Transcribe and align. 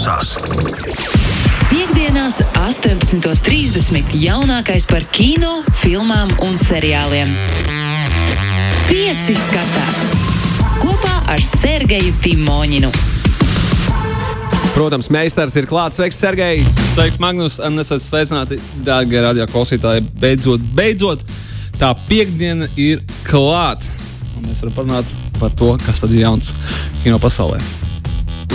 Sās. 0.00 0.30
Piektdienās, 1.68 2.38
18.30. 2.56 4.14
jaunākais 4.16 4.86
par 4.88 5.04
kino, 5.12 5.58
filmām 5.76 6.30
un 6.46 6.56
seriāliem. 6.56 7.34
Pieci 8.88 9.34
skatās 9.36 10.06
kopā 10.80 11.18
ar 11.28 11.44
Sergeju 11.44 12.14
Timoņinu. 12.24 12.88
Protams, 14.72 15.10
meistars 15.12 15.58
ir 15.60 15.68
klāts. 15.68 16.00
Sveiks, 16.00 16.16
Sergei! 16.22 16.64
Sveiks, 16.94 17.20
Magnus! 17.20 17.58
Nesat 17.74 18.00
sveicināti, 18.06 18.56
dārgie 18.86 19.20
radio 19.20 19.44
klausītāji. 19.52 20.06
Beidzot, 20.22 20.64
beidzot, 20.80 21.26
tā 21.76 21.92
piekdiena 22.08 22.70
ir 22.80 23.04
klāta. 23.28 23.92
Un 24.38 24.48
mēs 24.48 24.64
varam 24.64 24.78
parunāt 24.80 25.14
par 25.36 25.52
to, 25.60 25.74
kas 25.84 26.00
tad 26.06 26.16
ir 26.16 26.24
jauns 26.24 26.54
kino 27.04 27.20
pasaulē. 27.20 27.60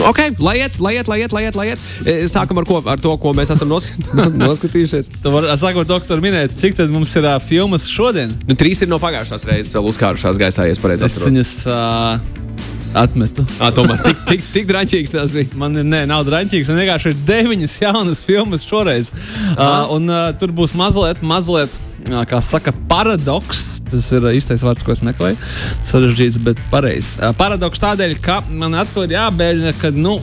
Ok, 0.04 0.20
lai 0.44 0.58
iet, 0.60 0.76
lai 0.84 0.94
iet, 0.98 1.08
lai 1.08 1.20
iet, 1.24 1.32
lai 1.34 1.44
iet. 1.46 1.56
Lai 1.56 1.66
iet. 1.72 1.84
E, 2.04 2.16
Sākam 2.32 2.60
ar, 2.60 2.68
ko, 2.68 2.82
ar 2.92 3.00
to, 3.02 3.14
ko 3.22 3.32
mēs 3.38 3.54
esam 3.56 3.70
noskat... 3.72 4.10
noskatījušies. 4.44 5.12
Sākot 5.24 5.86
ar 5.86 5.90
doktoru 5.90 6.24
minēt, 6.26 6.56
cik 6.60 6.76
tad 6.78 6.92
mums 6.94 7.14
ir 7.16 7.28
uh, 7.30 7.38
filmas 7.44 7.88
šodien? 7.92 8.34
Nu, 8.50 8.58
trīs 8.60 8.84
ir 8.84 8.92
no 8.92 9.00
pagājušās 9.02 9.48
reizes 9.50 9.76
vēl 9.78 9.88
uzkārušās 9.94 10.42
gaisā, 10.42 10.68
ja 10.68 10.76
es 10.76 10.82
pareizi 10.84 11.08
Es 11.08 11.16
atceros. 11.16 11.32
viņas 11.32 11.54
uh, 11.72 12.44
atmetu. 13.06 13.46
Ah, 13.60 13.72
tomēr 13.76 14.04
tik, 14.04 14.22
tik, 14.30 14.46
tik 14.54 14.68
draņķīgs 14.70 15.16
tas 15.16 15.34
bija. 15.36 15.52
Man 15.60 15.80
ir, 15.80 15.88
nē, 15.88 16.04
nav 16.12 16.26
draņķīgs. 16.28 16.72
Man 16.72 16.84
vienkārši 16.84 17.14
ir 17.14 17.24
deviņas 17.32 17.80
jaunas 17.86 18.24
filmas 18.28 18.68
šoreiz. 18.68 19.14
Uh, 19.56 19.96
un 19.96 20.12
uh, 20.12 20.30
tur 20.40 20.52
būs 20.56 20.76
mazliet, 20.80 21.24
mazliet, 21.26 21.80
uh, 22.12 22.22
kā 22.30 22.44
saka, 22.44 22.76
paradoks. 22.92 23.75
Tas 23.96 24.12
ir 24.16 24.30
īstais 24.36 24.64
vārds, 24.66 24.84
ko 24.86 24.92
es 24.96 25.04
meklēju. 25.08 25.38
Sarežģīts, 25.86 26.40
bet 26.44 26.62
pareizs. 26.72 27.16
Paradoks 27.40 27.82
tādēļ, 27.84 28.18
ka 28.24 28.42
man 28.50 28.76
atkal 28.82 29.08
ir 29.08 29.16
jābēļina, 29.18 29.76
ka, 29.82 29.94
nu, 29.96 30.20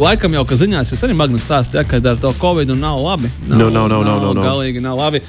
Laikam 0.00 0.32
jau, 0.32 0.44
ka 0.46 0.56
ziņās 0.56 0.92
jūs 0.94 1.02
arī 1.04 1.16
Magnus 1.18 1.42
stāstījāt, 1.44 1.88
ka 1.90 1.98
ar 1.98 2.18
to 2.22 2.30
Covid 2.40 2.70
nav 2.78 3.00
labi. 3.02 3.28
Nu, 3.50 3.66
nav, 3.68 3.88
nav, 3.90 4.04
nav, 4.06 4.20
nav, 4.22 4.34
nav. 4.38 4.44
Galīgi 4.46 4.80
nav 4.80 4.96
labi. 4.96 5.20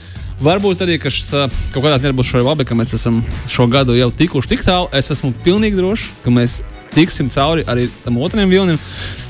Varbūt 0.41 0.85
arī, 0.85 0.95
ka 1.01 1.11
šis 1.13 1.27
kaut 1.73 1.83
kādā 1.83 1.97
ziņā 2.01 2.15
būs 2.17 2.29
šo 2.31 2.41
labi, 2.45 2.65
ka 2.65 2.77
mēs 2.77 2.95
esam 2.97 3.19
šo 3.51 3.67
gadu 3.69 3.97
jau 3.97 4.07
tikuši 4.21 4.53
tik 4.53 4.63
tālu. 4.65 4.87
Es 4.95 5.11
esmu 5.13 5.33
pilnīgi 5.45 5.77
drošs, 5.77 6.07
ka 6.23 6.33
mēs 6.33 6.61
tiksim 6.95 7.29
cauri 7.33 7.63
arī 7.71 7.87
tam 8.05 8.17
otram 8.21 8.49
vilnim. 8.51 8.79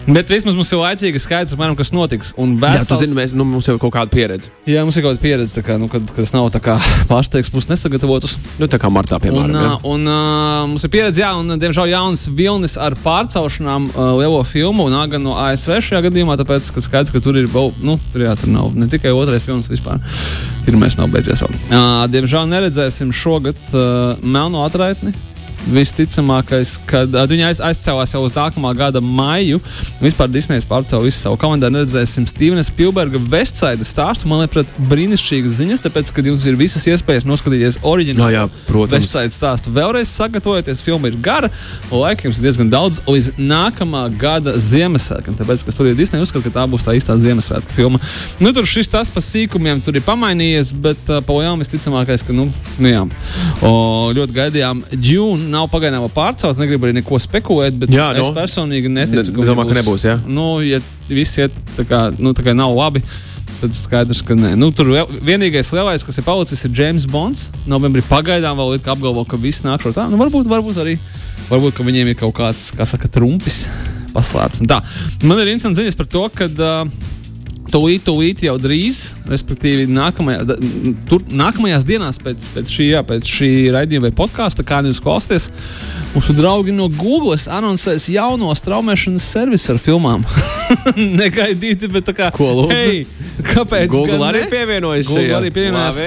Bet 0.02 0.31
vismaz 0.34 0.56
mums 0.58 0.72
jau 0.73 0.80
laicīgi 0.81 1.20
skaidrs, 1.22 1.54
apmēram, 1.54 1.76
kas 1.78 1.92
notiks. 1.94 2.31
Un 2.42 2.56
Jā, 2.56 2.72
tu 2.81 2.95
vesels, 2.98 3.02
zini, 3.03 3.14
mēs, 3.20 3.34
nu, 3.38 3.45
mums 3.45 3.68
jau 3.70 3.76
ir 3.76 3.81
kaut 3.84 3.94
kāda 3.94 4.09
pieredze. 4.09 4.50
jā, 4.66 4.81
mums 4.81 4.98
ir 4.98 5.03
kaut 5.06 5.14
kāda 5.14 5.22
pieredze, 5.22 5.62
kā, 5.62 5.76
nu, 5.78 5.86
kad, 5.94 6.08
tas 6.16 6.34
nav 6.34 6.48
pārsteigts, 7.12 7.52
būs 7.53 7.70
nesagatavotus. 7.70 8.34
Nu, 8.58 8.66
tā 8.66 8.80
kā 8.81 8.90
martā, 8.90 9.20
Un, 9.20 9.22
piemēram. 9.28 9.53
uh, 9.53 9.68
jā. 9.68 9.76
un 9.92 10.09
uh, 10.09 10.66
mums 10.73 10.88
ir 10.88 10.94
pieredze, 10.95 11.22
jā, 11.22 11.30
un 11.38 11.53
diemžēl 11.62 11.94
jaunas 11.94 12.26
vilnis 12.34 12.80
ar 12.81 12.98
pārcelšanām 13.03 13.92
uh, 13.94 14.02
lielo 14.18 14.42
filmu, 14.42 14.90
un 14.90 14.98
gan 15.14 15.22
no 15.22 15.38
ASV 15.38 15.78
šajā 15.86 16.02
gadījumā, 16.09 16.40
tāpēc, 16.42 16.73
ka 16.73 16.81
skaidrs, 16.81 17.14
ka 17.14 17.22
tur 17.22 17.38
ir 17.38 17.46
nu, 17.86 18.00
tur, 18.12 18.25
jā, 18.25 18.34
tur 18.42 18.50
nav 18.58 18.73
ne 18.73 18.90
tikai 18.90 19.14
otrais 19.14 19.46
filmas 19.46 19.70
vispār. 19.70 20.02
Pirmais 20.66 20.98
nav 20.98 21.14
beidzies 21.14 21.46
vēl. 21.46 21.53
Uh, 21.70 22.08
diemžēl 22.09 22.50
neredzēsim 22.50 23.14
šogad 23.14 23.62
uh, 23.78 24.18
melno 24.25 24.66
atraitni. 24.66 25.14
Visticamākais, 25.70 26.76
ka 26.90 27.04
uh, 27.06 27.26
viņi 27.30 27.45
aiz, 27.45 27.62
aizcēlās 27.64 28.16
jau 28.16 28.23
uz 28.26 28.34
nākamā 28.36 28.72
gada 28.78 29.02
maiju. 29.04 29.59
Vispār 30.02 30.31
Disneja 30.31 30.64
pārcēla 30.70 31.06
visu 31.06 31.20
savu 31.22 31.38
kalendāru. 31.42 31.76
Neredzēsim 31.78 32.26
Stevena 32.30 32.64
Spielberga 32.66 33.22
Vestside 33.31 33.86
stāstu. 33.88 34.30
Man 34.31 34.44
liekas, 34.44 34.72
brīnišķīgas 34.90 35.58
ziņas, 35.59 35.84
tāpēc, 35.86 36.14
ka 36.16 36.26
jums 36.26 36.45
ir 36.50 36.58
visas 36.59 36.88
iespējas 36.90 37.28
noskatīties 37.30 37.81
oriģinālu 37.88 38.22
No, 38.22 38.30
jā. 38.34 38.45
Vestside 38.92 39.34
stāstu. 39.36 39.73
Vēlreiz 39.76 40.09
sagatavojieties, 40.12 40.81
filma 40.86 41.12
ir 41.12 41.18
gara, 41.23 41.52
laika 41.94 42.28
jums 42.28 42.42
ir 42.42 42.48
diezgan 42.48 42.72
daudz 42.72 43.02
līdz 43.08 43.31
nākamā 43.40 44.03
gada 44.22 44.56
Ziemassvētkiem. 44.62 45.38
Tāpēc, 45.40 45.66
ka 45.68 45.75
ir 45.88 45.98
Disneja 45.98 46.25
uzskata, 46.25 46.50
ka 46.50 46.56
tā 46.59 46.66
būs 46.70 46.86
tā 46.86 46.96
īstā 46.98 47.18
Ziemassvētku 47.22 47.75
filma. 47.75 48.02
Nu, 48.42 48.53
tur 48.56 48.68
šis 48.70 48.90
tas 48.92 49.12
pa 49.14 49.23
sīkumiem 49.23 49.81
tur 49.86 49.98
ir 49.98 50.06
pamainījies, 50.06 50.73
bet 50.84 51.09
uh, 51.09 51.22
pa 51.25 51.38
lielām 51.40 51.62
visticamākais, 51.64 52.25
ka, 52.28 52.36
nu, 52.36 52.48
nu 52.81 52.92
jā. 52.92 53.06
O, 53.66 53.73
ļoti 54.18 54.38
gaidījām. 54.38 54.84
Dune 55.02 55.50
nav 55.51 55.67
pagaidām 55.72 56.06
vēl 56.06 56.13
pārcelt, 56.16 56.59
negribu 56.62 56.88
arī 56.88 56.97
neko 57.00 57.19
spekulēt, 57.22 57.75
bet 57.81 57.91
Jā, 57.94 58.12
es 58.17 58.28
nu. 58.28 58.34
personīgi 58.35 58.91
neticu, 58.91 59.31
Ne- 59.31 59.35
ka 59.38 59.50
domā, 59.51 59.67
ka 59.69 59.78
nebūs, 59.78 60.07
jā? 60.07 60.16
Nu, 60.28 60.62
ja 60.66 60.79
viss 61.12 61.38
iet 61.41 61.51
tā 61.78 61.85
kā, 61.88 62.07
nu, 62.17 62.34
tā 62.38 62.45
kā 62.47 62.56
nav 62.57 62.73
labi. 62.78 63.03
Tad 63.62 63.75
skaidrs, 63.78 64.23
ka 64.25 64.34
nē. 64.34 64.56
Nu, 64.57 64.72
tur 64.73 64.88
vienīgais 65.22 65.69
lielais, 65.75 66.01
kas 66.01 66.17
ir 66.17 66.25
palicis, 66.25 66.63
ir 66.66 66.72
James 66.73 67.06
Bonds. 67.06 67.50
Novembrī 67.69 68.01
pagaidām 68.09 68.57
vēl 68.57 68.79
ir 68.79 68.89
apgalvo, 68.89 69.22
ka 69.29 69.38
viss 69.38 69.62
nāk 69.62 69.84
šo 69.85 69.91
tā. 69.94 70.07
Nu, 70.09 70.17
varbūt, 70.17 70.50
varbūt 70.50 70.79
arī 70.81 70.95
varbūt, 71.51 71.75
ka 71.78 71.85
viņiem 71.85 72.09
ir 72.09 72.18
kaut 72.18 72.33
kāds, 72.39 72.72
kā 72.73 72.88
saka, 72.89 73.12
trumpis 73.12 73.68
paslēpts. 74.16 74.63
Man 75.23 75.38
ir 75.39 75.51
interesants 75.53 75.78
ziņas 75.79 76.00
par 76.00 76.09
to, 76.09 76.23
ka 76.33 76.50
uh, 76.50 77.11
tūlīt, 77.72 78.04
tūlīt 78.06 78.44
jau 78.46 78.56
drīz, 78.62 79.00
respektīvi 79.30 79.88
nākamajā, 79.92 80.58
tur, 81.09 81.24
nākamajās 81.32 81.86
dienās 81.88 82.20
pēc, 82.22 82.48
pēc 82.56 82.74
šī, 82.74 82.88
jā, 82.92 83.02
pēc 83.08 83.30
šī 83.38 83.52
raidījuma 83.76 84.09
vai 84.09 84.14
podkāsta, 84.22 84.66
kā 84.68 84.82
jūs 84.86 85.02
klausāties, 85.04 85.50
mūsu 86.16 86.36
draugi 86.38 86.76
no 86.76 86.90
Google 86.92 87.38
anoncēs 87.38 88.10
jauno 88.12 88.52
straumēšanas 88.58 89.28
servisu 89.36 89.76
ar 89.76 89.81
filmām. 89.81 90.26
Negaidīti, 91.22 91.90
bet 91.92 92.08
tā 92.10 92.16
kā. 92.18 92.30
Ko 92.36 92.50
lūdzu? 92.60 92.78
Hei, 92.78 93.06
kāpēc? 93.52 93.88
Google 93.92 94.22
arī 94.28 94.44
pievienojas 94.52 95.10
Google 95.10 95.40
arī 95.40 95.54
pievienojas. 95.56 96.02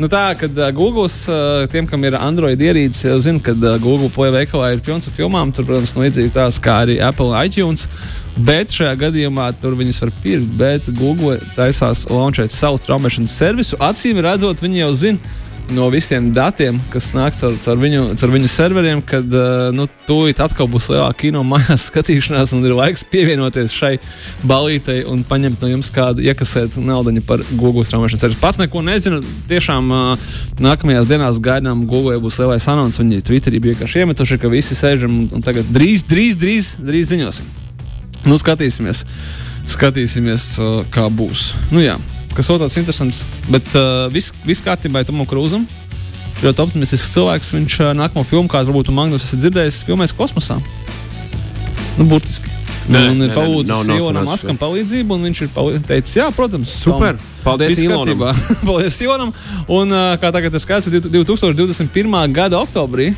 Nu 0.00 0.08
tā, 0.12 0.24
kad 0.40 0.56
uh, 0.56 0.70
Google, 0.76 1.06
uh, 1.08 1.66
tiem, 1.72 1.88
kam 1.90 2.04
ir 2.08 2.16
Android 2.18 2.60
ierīce, 2.60 3.08
jau 3.10 3.20
zina, 3.24 3.42
ka 3.44 3.54
uh, 3.56 3.76
Google 3.82 4.10
Play 4.14 4.32
veikalā 4.40 4.72
ir 4.74 4.82
pilns 4.84 5.10
ar 5.10 5.16
filmām. 5.16 5.52
Tur, 5.56 5.68
protams, 5.68 5.94
no 5.96 6.06
līdzīgi 6.06 6.32
tās 6.36 6.60
kā 6.62 6.82
arī 6.86 7.00
Apple 7.04 7.34
iTunes. 7.44 7.88
Bet 8.38 8.72
šajā 8.74 8.94
gadījumā 9.00 9.50
tur 9.60 9.74
viņas 9.78 10.00
var 10.04 10.12
pirkt. 10.22 10.56
Bet 10.60 10.90
Google 10.98 11.38
taisās 11.56 12.06
launčēt 12.10 12.54
savu 12.54 12.80
traumēšanas 12.82 13.36
servisu. 13.42 13.78
Acīm 13.82 14.22
redzot, 14.24 14.62
viņi 14.62 14.84
jau 14.84 14.92
zina 15.04 15.38
no 15.74 15.88
visiem 15.90 16.30
datiem, 16.34 16.78
kas 16.90 17.10
nāk 17.14 17.36
caur, 17.38 17.54
caur, 17.62 17.78
viņu, 17.80 18.02
caur 18.18 18.32
viņu 18.32 18.48
serveriem, 18.50 19.02
kad 19.06 19.26
uh, 19.34 19.68
nu, 19.74 19.86
tūlīt 20.08 20.40
atkal 20.42 20.68
būs 20.70 20.88
lielāka 20.90 21.20
kino 21.24 21.42
mājās 21.46 21.86
skatīšanās, 21.90 22.54
un 22.56 22.66
ir 22.66 22.74
laiks 22.76 23.04
pievienoties 23.10 23.74
šai 23.76 23.92
balītei 24.46 25.04
un 25.08 25.22
paņemt 25.26 25.62
no 25.62 25.70
jums 25.70 25.92
kādu 25.94 26.24
iekasēt 26.26 26.78
naudu 26.82 27.14
par 27.26 27.42
Google 27.52 27.84
straumēšanas 27.86 28.26
servisu. 28.26 28.42
Pats 28.42 28.60
neko 28.60 28.82
nezinu. 28.86 29.22
Tiešām 29.50 29.94
uh, 29.94 30.28
nākamajās 30.62 31.10
dienās 31.10 31.40
gaidām, 31.42 31.86
Google 31.90 32.18
būs 32.22 32.40
lielais 32.42 32.68
anons. 32.70 33.00
Viņi 33.00 33.24
Twitterī 33.26 33.62
bija 33.62 33.76
vienkārši 33.76 34.04
iemetuši, 34.04 34.40
ka 34.42 34.52
visi 34.52 34.78
sēžam 34.78 35.22
un, 35.22 35.26
un 35.38 35.46
tagad 35.46 35.70
drīz, 35.70 36.06
drīz, 36.08 36.38
drīz, 36.40 36.76
drīz 36.82 37.14
ziņosim. 37.14 37.69
Nu, 38.28 38.36
skatīsimies, 38.40 39.04
skatīsimies 39.70 40.46
uh, 40.60 40.80
kā 40.92 41.06
būs. 41.08 41.50
Nu, 41.72 41.80
jā, 41.82 41.96
kas 42.36 42.50
vēl 42.50 42.60
tāds 42.62 42.78
interesants. 42.80 43.24
Bet 43.48 43.66
uh, 43.78 44.08
viss 44.12 44.34
vis 44.46 44.62
kārtībā 44.64 45.02
ir 45.02 45.08
Tomam 45.08 45.28
Krūzam. 45.28 45.66
Ļoti 46.40 46.64
optimistisks 46.64 47.12
cilvēks. 47.16 47.52
Viņš 47.56 47.80
uh, 47.80 47.92
nākamo 47.96 48.24
filmu, 48.28 48.48
kādu 48.52 48.72
varbūt 48.72 48.92
Magnus 48.96 49.26
esat 49.26 49.44
dzirdējis, 49.44 49.82
filmēs 49.88 50.16
kosmosā. 50.16 50.60
Nu, 51.98 52.06
burtiski. 52.08 52.60
Nē, 52.90 53.02
un 53.12 53.22
ir 53.22 53.34
nav 53.68 53.90
Ilonam 53.94 54.26
Maskam 54.26 54.56
palīdzību, 54.58 55.14
un 55.14 55.28
viņš 55.28 55.42
ir 55.44 55.82
teicis, 55.86 56.16
jā, 56.16 56.26
protams, 56.34 56.72
Super. 56.82 57.18
Tom, 57.18 57.42
Paldies 57.44 57.78
Ilonam. 57.84 58.24
Paldies 58.66 58.96
Ilonam. 59.04 59.34
Un 59.70 59.94
uh, 59.94 60.14
kā 60.20 60.32
tagad 60.34 60.56
ir 60.56 60.62
skaidrs, 60.64 60.90
2021. 61.06 62.16
gada 62.34 62.58
oktobrī. 62.58 63.12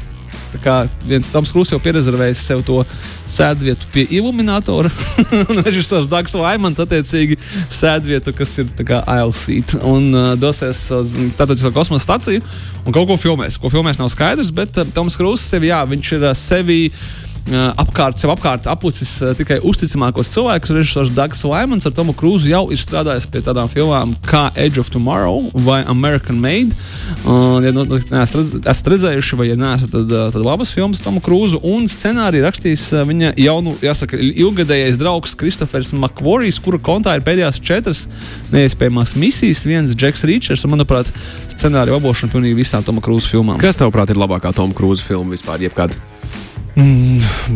Tā 0.52 0.60
kā 0.62 0.76
viens 1.08 1.30
Toms 1.32 1.52
Krūss 1.54 1.72
jau 1.72 1.80
pierezervējis 1.82 2.44
sev 2.44 2.62
to 2.66 2.82
sēdvietu 3.30 3.88
pie 3.94 4.04
iluminatora, 4.18 4.90
un 5.50 5.62
režisors 5.64 6.10
Dārgs 6.12 6.36
Laimans 6.36 6.82
attiecīgi 6.82 7.38
sēdvietu, 7.72 8.34
kas 8.36 8.54
ir 8.60 8.70
tā 8.76 8.86
kā 8.88 9.02
aisle 9.14 9.34
seat, 9.36 9.76
un 9.88 10.10
uh, 10.12 10.30
dosies 10.40 10.84
uz 10.92 11.16
starptautisko 11.32 11.72
kosmosa 11.76 12.06
staciju 12.06 12.44
un 12.84 12.94
kaut 12.94 13.08
ko 13.08 13.18
filmēs. 13.20 13.58
Ko 13.60 13.72
filmēs 13.72 14.00
nav 14.00 14.12
skaidrs, 14.12 14.52
bet 14.54 14.80
uh, 14.80 14.88
Toms 14.94 15.16
Krūss 15.20 15.52
sevi, 15.54 15.72
jā, 15.72 15.82
viņš 15.88 16.16
ir 16.18 16.28
uh, 16.30 16.36
sevi 16.36 16.80
Uh, 16.92 17.31
apkārt, 17.50 18.20
sev 18.20 18.30
apkārt 18.32 18.66
apucis 18.70 19.10
uh, 19.22 19.32
tikai 19.36 19.58
uzticamākos 19.66 20.30
cilvēkus. 20.32 20.72
Režisors 20.76 21.12
Dārgs 21.16 21.42
Laimans 21.48 21.86
ar 21.88 21.94
Tomu 21.96 22.14
Krūzu 22.16 22.50
jau 22.52 22.62
ir 22.72 22.80
strādājis 22.80 23.26
pie 23.30 23.42
tādām 23.44 23.70
filmām 23.72 24.14
kā 24.26 24.44
Edge 24.54 24.80
of 24.80 24.90
Tomorrow 24.92 25.48
vai 25.66 25.80
American 25.90 26.38
Made. 26.42 26.76
Uh, 27.24 27.58
ja 27.64 27.72
nu, 27.74 27.84
neesat, 27.88 28.62
redz, 28.62 28.82
redzējuši, 28.94 29.38
vai 29.40 29.48
ja 29.50 29.58
neesat, 29.58 29.90
tad, 29.94 30.14
tad 30.34 30.40
labas 30.44 30.72
filmas 30.74 31.02
Tomu 31.02 31.22
Krūzu 31.24 31.60
un 31.66 31.88
scenāriju 31.90 32.46
rakstījis 32.46 32.86
uh, 32.94 33.04
viņa 33.08 33.34
jaunu, 33.40 33.74
jāsaka, 33.82 34.20
ilgadējais 34.20 35.00
draugs 35.02 35.36
Kristofers 35.38 35.92
Makvorijs, 35.98 36.62
kura 36.62 36.80
kontā 36.82 37.16
ir 37.18 37.26
pēdējās 37.26 37.60
četras 37.64 38.06
neiespējamās 38.54 39.16
misijas, 39.18 39.66
viens 39.68 39.96
Džeks 39.96 40.26
Rīčers 40.28 40.66
un, 40.66 40.76
manuprāt, 40.76 41.12
scenāriju 41.52 41.98
labošana 41.98 42.32
pilnīgi 42.32 42.62
visām 42.62 42.86
Tomu 42.86 43.04
Krūzu 43.04 43.34
filmām. 43.34 43.60
Kas 43.62 43.80
tavuprāt 43.80 44.14
ir 44.14 44.20
labākā 44.20 44.54
Toma 44.56 44.76
Krūza 44.76 45.04
filma 45.06 45.34
vispār? 45.34 45.62
Jebkad? 45.66 45.98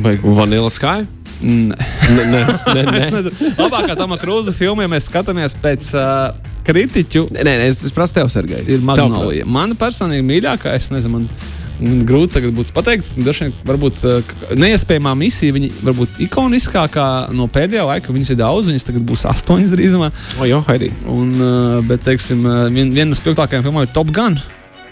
Baigu. 0.03 0.35
Vanilla 0.37 0.71
Sky? 0.73 1.07
Nē. 1.43 1.77
Nē, 1.77 2.85
nē, 2.87 3.09
nē. 3.13 3.21
Labākā 3.59 3.97
Toma 3.99 4.17
Krūza 4.21 4.55
filma, 4.57 4.87
ja 4.87 4.91
mēs 4.91 5.11
skatāmies 5.11 5.57
pēc 5.61 5.91
uh, 5.99 6.33
kritiķu, 6.67 7.27
Nē, 7.37 7.45
nē, 7.45 7.59
es, 7.69 7.83
es 7.85 7.95
prasu 7.95 8.17
tev, 8.17 8.31
Sergei. 8.33 8.65
ir 8.67 8.83
Magnolija. 8.85 9.45
Mana 9.45 9.77
personīgi 9.79 10.25
mīļākā, 10.27 10.73
es 10.79 10.89
nezinu, 10.95 11.21
man, 11.21 11.29
grūti 12.09 12.39
tagad 12.39 12.57
būtu 12.57 12.73
pateikt. 12.77 13.13
Dažiem 13.21 13.53
varbūt 13.69 14.03
uh, 14.09 14.35
neiespējamā 14.57 15.13
misija, 15.21 15.55
viņa 15.57 15.71
varbūt 15.85 16.21
ikoniskākā 16.25 17.07
no 17.37 17.51
pēdējā 17.53 17.85
laika. 17.85 18.17
Viņas 18.17 18.33
ir 18.33 18.41
daudz, 18.41 18.73
viņas 18.73 18.89
tagad 18.89 19.07
būs 19.07 19.27
astoņas 19.29 19.77
drīzumā. 19.77 20.11
O, 20.41 20.49
jo, 20.49 20.63
Haidī. 20.71 20.91
Un, 21.13 21.33
uh, 21.37 21.81
bet, 21.87 22.05
teiksim, 22.09 22.47
uh, 22.49 22.67
vien, 22.73 22.95
viena 22.97 23.13
no 23.13 23.19
spilgtākajām 23.19 23.67
filmām 23.67 23.85
ir 23.85 23.93
Top 23.93 24.09
Gun. 24.09 24.41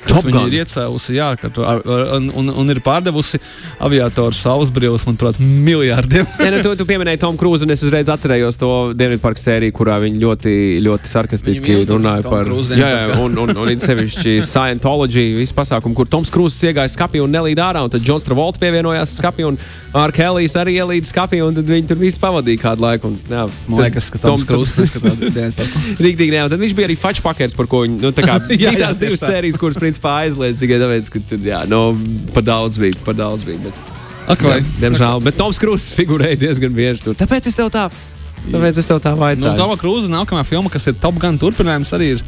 Viņa 0.05 0.35
Gun? 0.35 0.49
ir 0.51 0.63
iecēlusi, 0.63 1.17
jā, 1.17 1.31
ka 1.41 1.51
tu, 1.53 1.65
ar, 1.67 1.81
ar, 1.85 2.05
un, 2.19 2.29
un, 2.43 2.51
un 2.63 2.73
ir 2.73 2.81
pārdevusi 2.85 3.41
aviatoru 3.83 4.37
saules 4.37 4.73
brīvības, 4.75 5.07
manuprāt, 5.09 5.41
miljārdiem. 5.41 6.29
Ja, 6.45 6.51
nu, 6.53 6.59
tu, 6.61 6.75
tu 6.77 6.85
pieminēji 6.89 7.23
Tomu 7.23 7.39
Krūzu, 7.41 7.65
un 7.65 7.73
es 7.73 7.81
uzreiz 7.87 8.11
atcerējos 8.13 8.59
to 8.61 8.71
Dienvidparka 8.99 9.41
sēriju, 9.41 9.73
kurā 9.77 9.97
viņi 10.03 10.21
ļoti, 10.21 10.57
ļoti 10.85 11.09
sarkastiski 11.09 11.79
runāja 11.89 12.27
par 12.27 12.45
Cruise 12.45 12.77
jā, 12.77 12.91
jā, 12.91 13.07
un, 13.23 13.39
un, 13.41 13.55
un, 13.55 13.71
un 13.73 13.81
sevišķi 13.81 14.37
Scientology, 14.51 15.31
visu 15.39 15.57
pasākumu, 15.57 15.97
kur 15.97 16.11
Toms 16.11 16.33
Krūzs 16.35 16.61
iegāja 16.69 16.93
skapī 16.93 17.23
un 17.25 17.33
nelīd 17.33 17.63
ārā, 17.65 17.87
un 17.87 17.95
tad 17.95 18.05
Džons 18.05 18.29
Travolta 18.29 18.61
pievienojās 18.61 19.17
skapī, 19.23 19.49
un 19.49 19.59
Ar 19.95 20.11
Kelijs 20.11 20.57
arī 20.59 20.73
ielīd 20.81 21.07
skapī, 21.07 21.39
un 21.47 21.55
tad 21.55 21.69
viņi 21.71 21.87
tur 21.87 21.99
visu 22.01 22.19
pavadīja 22.19 22.59
kādu 22.65 22.83
laiku. 22.83 23.13
Un, 23.13 23.19
jā, 23.31 23.45
Man 23.71 23.85
liekas, 23.85 24.09
ka 24.11 24.19
Toms 24.19 24.43
Krūss 24.49 24.75
neskatās 24.75 25.21
Dienvidparku. 25.21 25.83
Rīktīgi, 26.03 26.35
jā, 26.35 26.47
un 26.49 26.51
tad 26.51 26.65
viņš 26.65 26.75
bija 26.75 26.89
arī 26.89 26.97
fačpakers, 26.99 27.55
par 27.55 27.69
ko 27.71 27.85
viņi, 27.85 28.01
nu, 28.03 28.11
tā 28.17 28.25
kā 28.27 28.41
Jā, 28.51 28.57
jā, 28.59 28.73
bija 28.75 28.89
tās 28.89 28.99
tieši 28.99 29.13
divas 29.13 29.23
sērijas, 29.23 29.61
kuras, 29.63 29.79
principā, 29.95 30.15
aizliedz 30.25 30.59
tikai 30.59 30.79
tāpēc, 30.83 31.11
ka, 31.13 31.21
tad, 31.31 31.45
jā, 31.47 31.61
nu, 31.71 31.81
par 32.35 32.43
daudz 32.43 32.79
bija, 32.79 32.99
par 33.05 33.15
daudz 33.15 33.45
bija. 33.47 33.59
Bet, 33.63 33.75
vai? 34.43 34.59
jā, 34.59 34.65
diemžēl, 34.81 35.23
bet 35.25 35.37
Toms 35.39 35.61
Krūss 35.61 35.95
figurēja 35.95 36.41
diezgan 36.41 36.75
bieži 36.75 37.05
tur. 37.05 37.15
Tāpēc 37.19 37.49
es 37.51 37.55
tev 37.55 37.71
tā, 37.75 37.87
tāpēc 38.51 38.81
es 38.81 38.89
tev 38.89 39.01
tā 39.05 39.15
Nu, 39.15 39.23
vaicāju. 39.23 39.57
Toma 39.59 39.77
Krūza 39.79 40.11
nākamā 40.13 40.45
filma, 40.49 40.73
kas 40.73 40.89
ir 40.91 40.99
Top 41.01 41.19
Gun 41.21 41.39
turpinājums, 41.39 41.93
arī 41.97 42.15
ir 42.17 42.25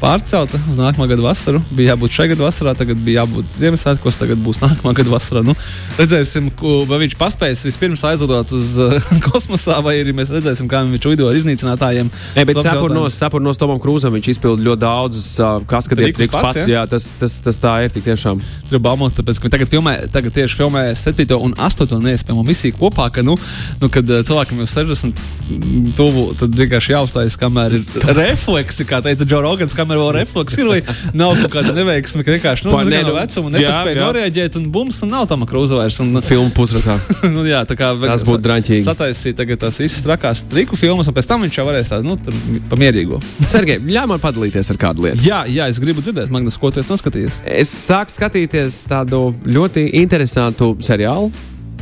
pārcelta 0.00 0.60
uz 0.70 0.80
nākamā 0.80 1.08
gada 1.10 1.24
vasaru. 1.24 1.60
Bija 1.70 1.94
jābūt 1.94 2.16
šajā 2.16 2.32
gada 2.34 2.46
vasarā, 2.46 2.74
tagad 2.78 3.00
bija 3.04 3.22
jābūt 3.22 3.58
Ziemassvētkos, 3.60 4.18
tagad 4.20 4.40
būs 4.44 4.60
nākamā 4.62 4.94
gada 4.96 5.12
vasarā. 5.12 5.44
Nu, 5.46 5.54
redzēsim, 5.98 6.50
vai 6.88 7.00
viņš 7.04 7.16
paspēs 7.20 7.64
vispirms 7.68 8.04
aizlidot 8.08 8.54
uz 8.56 8.74
uh, 8.80 9.10
kosmosā, 9.28 9.78
vai 9.84 9.98
arī 10.00 10.14
mēs 10.16 10.32
redzēsim, 10.32 10.70
kā 10.70 10.82
viņš 10.88 11.10
uido 11.12 11.28
ar 11.30 11.38
iznīcinātājiem. 11.38 12.10
Nē, 12.36 12.46
bet 12.48 12.62
cepurnos, 12.64 13.18
cepurnos 13.20 13.60
Tomam 13.60 13.80
Krūzam 13.82 14.14
viņš 14.16 14.32
izpilda 14.34 14.66
ļoti 14.70 14.84
daudzus 14.84 15.28
kaskadieru 15.70 16.14
Trikus 16.16 16.34
pats, 16.34 16.58
pats. 16.60 16.70
Jā, 16.70 16.84
tas, 16.90 17.10
tas, 17.20 17.36
tas 17.44 17.60
tā 17.60 17.74
ir 17.84 17.94
tik 17.94 18.06
tiešām. 18.06 18.40
Tur 18.70 18.82
baumot, 18.82 19.14
tāpēc, 19.16 19.40
ka 19.42 19.52
tagad, 19.52 19.70
filmē, 19.72 19.96
tagad 20.12 20.34
tieši 20.36 20.58
filmē 20.60 20.84
7. 20.98 21.26
un 21.36 21.54
8. 21.58 21.96
neiespējamo 22.06 22.44
misiju 22.46 22.78
kopā, 22.78 23.10
ka, 23.14 23.24
nu, 23.26 23.36
nu 23.80 23.90
kad 23.92 24.06
cilvēkam 24.06 24.62
jau 24.62 24.68
60 24.70 25.20
mm, 25.20 25.92
tuvu, 25.98 26.26
tad 26.40 26.54
vienkārši 26.56 26.94
jāuzstājas, 26.94 27.38
kamēr 27.40 27.78
ir 27.80 27.86
refleksi, 28.20 28.86
kā 28.88 29.02
teica 29.04 29.26
Džo 29.26 29.42
Rogans, 29.44 29.74
kamēr 29.76 29.89
vēl 29.98 30.12
refleksi 30.14 30.60
ir, 30.62 30.68
vai 30.70 30.80
nav 31.16 31.34
kaut 31.40 31.54
kāda 31.54 31.74
neveiksme, 31.76 32.24
ka 32.26 32.34
vienkārši, 32.34 32.66
nu, 32.68 32.76
ne, 32.86 33.00
no 33.06 33.14
vecuma 33.16 33.52
nepaspēja 33.54 33.96
jā. 33.96 34.04
noreaģēt, 34.04 34.58
un 34.60 34.68
bums, 34.74 35.00
un 35.06 35.12
nav 35.14 35.26
tam 35.30 35.44
krūza 35.48 35.78
vairs. 35.78 35.98
Un, 36.04 36.20
Filmu 36.24 36.52
pusrakā. 36.54 36.96
nu, 37.34 37.44
jā, 37.48 37.62
tā 37.68 37.76
kā 37.78 37.92
Tas 38.00 38.24
būtu 38.28 38.42
draņķīgi. 38.46 38.86
Sataisīt 38.86 39.38
tagad 39.40 39.62
tās 39.64 39.80
visas 39.82 40.04
trakās 40.06 40.44
triku 40.50 40.78
filmas, 40.78 41.10
un 41.10 41.16
pēc 41.16 41.30
tam 41.30 41.44
viņš 41.46 41.60
jau 41.60 41.66
varēs 41.68 41.92
tādu, 41.94 42.12
nu, 42.12 42.60
pamierīgo. 42.70 43.20
Sergei, 43.50 43.80
ļauj 43.82 44.08
man 44.14 44.22
padalīties 44.22 44.72
ar 44.74 44.80
kādu 44.80 45.08
lietu. 45.08 45.24
Jā, 45.26 45.42
jā, 45.50 45.68
es 45.70 45.80
gribu 45.82 46.04
dzirdēt, 46.04 46.32
Magnus, 46.34 46.58
ko 46.60 46.72
tu 46.72 46.82
esi 46.82 46.92
noskatījies. 46.92 47.42
Es 47.60 47.72
sāku 47.86 48.14
skatīties 48.14 48.84
tādu 48.90 49.30
ļoti 49.48 49.88
interesantu 50.00 50.74
seriālu. 50.84 51.30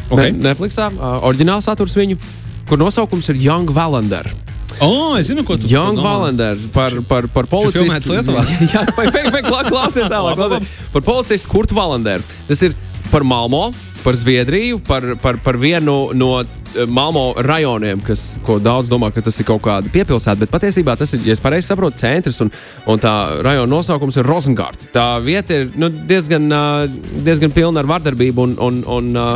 Ok. 0.09 0.21
Ne, 0.21 0.31
Netflixā, 0.49 0.89
uh, 0.95 1.19
oriģināls 1.29 1.69
saturs 1.69 1.97
viņu, 1.99 2.17
kur 2.69 2.81
nosaukums 2.81 3.29
ir 3.33 3.43
Young 3.45 3.73
Valander. 3.75 4.29
Oh, 4.87 5.17
es 5.19 5.27
zinu, 5.27 5.43
ko 5.47 5.57
tu 5.59 5.67
Young 5.71 5.97
domā. 5.99 6.05
Valander 6.07 6.59
par, 6.75 6.95
par, 7.09 7.27
par 7.33 7.49
filmēts 7.51 8.07
policistu. 8.07 8.15
Lietuvā? 8.15 8.45
Jā, 8.75 8.85
vai- 8.95 9.67
klausies 9.67 10.11
tālāk. 10.15 10.69
Par 10.95 11.03
policistu 11.07 11.51
Kurtu 11.51 11.75
Valanderu. 11.79 12.23
Tas 12.47 12.63
ir 12.63 12.77
par 13.11 13.25
Malmo, 13.25 13.73
par 14.05 14.15
Zviedriju, 14.15 14.79
par, 14.87 15.03
par, 15.23 15.39
par 15.43 15.57
vienu 15.59 16.13
no 16.15 16.29
eh, 16.43 16.85
Malmo 16.87 17.33
rajoniem, 17.43 18.03
kas, 18.05 18.37
ko 18.47 18.59
daudz 18.63 18.91
domā, 18.93 19.11
ka 19.15 19.23
tas 19.25 19.39
ir 19.41 19.49
kaut 19.49 19.63
kāda 19.65 19.91
piepilsēta. 19.93 20.39
Bet 20.45 20.53
patiesībā 20.53 20.95
tas 21.01 21.17
ir, 21.17 21.25
ja 21.27 21.35
es 21.35 21.43
pareizi 21.43 21.71
saprotu, 21.73 21.99
centrs 21.99 22.39
un, 22.45 22.53
un 22.87 23.03
tā 23.03 23.15
rajona 23.45 23.71
nosaukums 23.73 24.21
ir 24.21 24.29
Rosengārds. 24.29 24.91
Tā 24.95 25.09
vieta 25.25 25.63
ir 25.63 25.73
nu, 25.81 25.91
diezgan, 25.91 26.47
ā, 26.53 26.65
diezgan 27.27 27.55
pilna 27.57 27.83
ar 27.83 27.91
vardarbību 27.97 28.45
un, 28.47 28.59
un, 28.69 28.83
un 28.99 29.11
ā, 29.25 29.31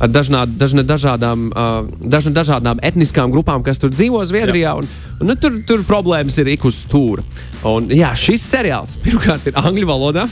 ar 0.00 0.10
dažnād, 0.10 0.56
dažna, 0.60 0.84
dažādām, 0.86 1.48
uh, 1.52 1.88
dažna, 2.00 2.32
dažādām 2.40 2.80
etniskām 2.82 3.32
grupām, 3.32 3.64
kas 3.66 3.80
tur 3.82 3.92
dzīvo 3.92 4.22
Zviedrijā. 4.28 4.74
Un, 4.80 4.88
un, 5.20 5.30
nu, 5.30 5.36
tur, 5.36 5.60
tur 5.68 5.84
problēmas 5.88 6.38
ir 6.40 6.48
ik 6.54 6.64
uz 6.68 6.82
stūra. 6.86 7.24
Un, 7.68 7.90
jā, 7.92 8.12
šis 8.16 8.44
seriāls 8.48 8.96
pirmkārt 9.04 9.50
ir 9.50 9.58
angļu 9.60 9.88
valodā. 9.90 10.28